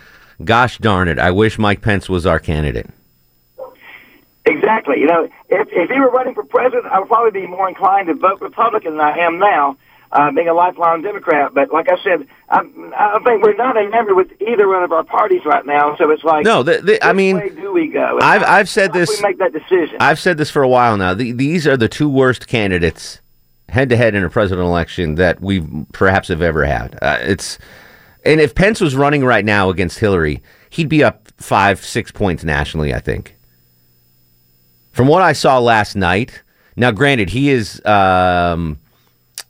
gosh 0.45 0.79
darn 0.79 1.09
it, 1.09 1.19
I 1.19 1.31
wish 1.31 1.59
Mike 1.59 1.83
Pence 1.83 2.09
was 2.09 2.27
our 2.27 2.39
candidate? 2.39 2.89
Exactly. 4.47 5.01
You 5.01 5.07
know, 5.07 5.29
if 5.49 5.69
if 5.73 5.91
he 5.91 5.99
were 5.99 6.11
running 6.11 6.35
for 6.35 6.45
president, 6.45 6.87
I 6.87 7.01
would 7.01 7.09
probably 7.09 7.41
be 7.41 7.47
more 7.49 7.69
inclined 7.69 8.07
to 8.07 8.15
vote 8.15 8.41
Republican 8.41 8.93
than 8.93 9.01
I 9.01 9.19
am 9.19 9.41
now, 9.41 9.77
uh, 10.13 10.31
being 10.31 10.49
a 10.49 10.55
lifelong 10.55 11.03
Democrat. 11.03 11.53
But 11.53 11.73
like 11.73 11.91
I 11.91 12.01
said, 12.03 12.29
I, 12.49 12.61
I 12.97 13.19
think 13.25 13.43
we're 13.43 13.57
not 13.57 13.77
enamored 13.77 14.15
with 14.15 14.41
either 14.41 14.69
one 14.69 14.85
of 14.85 14.93
our 14.93 15.03
parties 15.03 15.45
right 15.45 15.67
now. 15.67 15.97
So 15.97 16.11
it's 16.13 16.23
like, 16.23 16.45
No, 16.45 16.63
the, 16.63 16.79
the, 16.79 17.05
I 17.05 17.13
mean, 17.13 17.39
way 17.39 17.49
do 17.49 17.73
we 17.73 17.89
go? 17.89 18.19
And 18.19 18.23
I've, 18.23 18.45
I've 18.45 18.69
said 18.69 18.93
this. 18.93 19.21
We 19.21 19.29
make 19.29 19.39
that 19.39 19.53
decision. 19.53 19.97
I've 19.99 20.21
said 20.21 20.39
this 20.39 20.51
for 20.51 20.63
a 20.63 20.69
while 20.69 20.97
now. 20.97 21.13
The, 21.13 21.33
these 21.33 21.67
are 21.67 21.77
the 21.77 21.89
two 21.89 22.09
worst 22.09 22.47
candidates 22.47 23.21
head 23.69 23.89
to 23.91 23.97
head 23.97 24.15
in 24.15 24.23
a 24.23 24.31
presidential 24.31 24.69
election 24.69 25.17
that 25.17 25.41
we 25.41 25.61
perhaps 25.93 26.29
have 26.29 26.43
ever 26.43 26.65
had. 26.65 26.99
Uh, 27.03 27.19
it's 27.21 27.59
and 28.25 28.41
if 28.41 28.55
Pence 28.55 28.81
was 28.81 28.97
running 28.97 29.25
right 29.25 29.45
now 29.45 29.71
against 29.71 29.99
Hillary, 29.99 30.43
he'd 30.71 30.89
be 30.89 31.03
up 31.03 31.29
five, 31.39 31.85
six 31.85 32.11
points 32.11 32.45
nationally. 32.45 32.95
I 32.95 33.01
think. 33.01 33.37
From 34.93 35.09
what 35.09 35.23
I 35.23 35.33
saw 35.33 35.59
last 35.59 35.95
night, 35.95 36.43
now 36.77 36.91
granted, 36.91 37.31
he 37.31 37.51
is 37.51 37.85
um, 37.85 38.79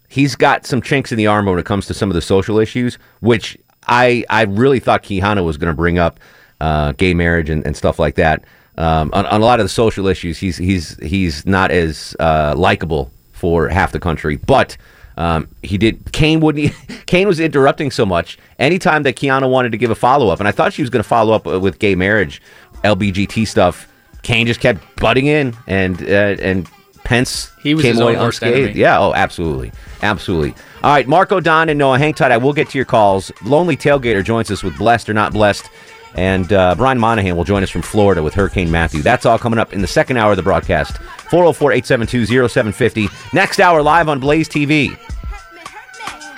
he's 0.09 0.35
got 0.35 0.66
some 0.66 0.83
chinks 0.83 1.12
in 1.12 1.18
the 1.18 1.26
armor 1.26 1.52
when 1.52 1.61
it 1.61 1.66
comes 1.66 1.87
to 1.87 1.94
some 1.94 2.11
of 2.11 2.14
the 2.14 2.22
social 2.22 2.59
issues, 2.59 2.98
which 3.20 3.57
I 3.87 4.24
I 4.31 4.42
really 4.42 4.81
thought 4.81 5.02
Quijano 5.02 5.44
was 5.44 5.57
going 5.57 5.70
to 5.72 5.76
bring 5.76 5.98
up 5.98 6.18
uh, 6.61 6.92
gay 6.92 7.14
marriage 7.14 7.50
and, 7.50 7.64
and 7.66 7.76
stuff 7.76 7.98
like 7.98 8.16
that. 8.16 8.44
Um, 8.79 9.11
on, 9.14 9.24
on 9.26 9.40
a 9.40 9.44
lot 9.44 9.59
of 9.61 9.64
the 9.64 9.70
social 9.70 10.07
issues, 10.07 10.38
he's 10.38 10.57
he's 10.57 10.96
he's 10.98 11.46
not 11.46 11.70
as 11.70 12.16
uh, 12.18 12.55
likable 12.57 13.11
for 13.37 13.68
half 13.68 13.92
the 13.92 14.01
country, 14.01 14.37
but. 14.37 14.77
Um, 15.18 15.49
he 15.62 15.79
did. 15.79 16.12
Kaine 16.12 16.40
wouldn't. 16.40 16.75
Kaine 17.07 17.27
was 17.27 17.40
interrupting 17.40 17.90
so 17.90 18.05
much. 18.05 18.37
Anytime 18.59 19.03
that 19.05 19.16
Quijano 19.16 19.51
wanted 19.51 19.72
to 19.72 19.79
give 19.79 19.90
a 19.90 19.94
follow 19.94 20.29
up, 20.29 20.40
and 20.40 20.46
I 20.46 20.53
thought 20.53 20.75
she 20.75 20.83
was 20.83 20.90
going 20.90 21.03
to 21.03 21.09
follow 21.09 21.33
up 21.33 21.46
uh, 21.46 21.59
with 21.59 21.79
gay 21.79 21.94
marriage, 21.94 22.42
LBGT 22.85 23.49
stuff. 23.49 23.88
Kaine 24.20 24.46
just 24.46 24.61
kept 24.61 24.83
butting 24.96 25.25
in, 25.25 25.57
and 25.66 26.03
uh, 26.03 26.37
and 26.42 26.68
Pence 27.03 27.51
He 27.62 27.75
was 27.75 27.83
came 27.83 27.99
away 27.99 28.14
unscathed. 28.16 28.57
enemy. 28.59 28.79
Yeah. 28.79 28.99
Oh, 28.99 29.14
absolutely, 29.14 29.72
absolutely. 30.03 30.55
All 30.83 30.92
right, 30.92 31.09
Marco 31.09 31.40
Don 31.40 31.70
and 31.70 31.79
Noah, 31.79 31.99
hang 31.99 32.12
tight. 32.12 32.31
I 32.31 32.37
will 32.37 32.53
get 32.53 32.68
to 32.68 32.79
your 32.79 32.85
calls. 32.85 33.33
Lonely 33.42 33.77
Tailgater 33.79 34.22
joins 34.22 34.51
us 34.51 34.62
with 34.62 34.77
blessed 34.77 35.09
or 35.09 35.14
not 35.14 35.33
blessed, 35.33 35.70
and 36.16 36.52
uh, 36.52 36.74
Brian 36.74 36.98
Monahan 36.98 37.37
will 37.37 37.44
join 37.44 37.62
us 37.62 37.70
from 37.70 37.83
Florida 37.83 38.22
with 38.22 38.35
Hurricane 38.35 38.70
Matthew. 38.70 39.02
That's 39.02 39.26
all 39.26 39.38
coming 39.38 39.59
up 39.59 39.72
in 39.72 39.83
the 39.83 39.87
second 39.87 40.16
hour 40.16 40.33
of 40.33 40.37
the 40.37 40.42
broadcast. 40.42 40.94
404-872-0750. 41.31 43.35
Next 43.35 43.61
hour 43.61 43.83
live 43.83 44.09
on 44.09 44.18
Blaze 44.18 44.48
TV. 44.48 44.98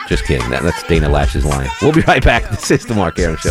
Just 0.09 0.25
kidding. 0.25 0.49
That, 0.51 0.63
that's 0.63 0.83
Dana 0.85 1.09
Loesch's 1.09 1.45
line. 1.45 1.69
We'll 1.83 1.93
be 1.93 2.01
right 2.03 2.25
back. 2.25 2.43
This 2.51 2.71
is 2.71 2.87
the 2.87 2.95
Mark 2.95 3.19
Arum 3.19 3.37
Show. 3.37 3.51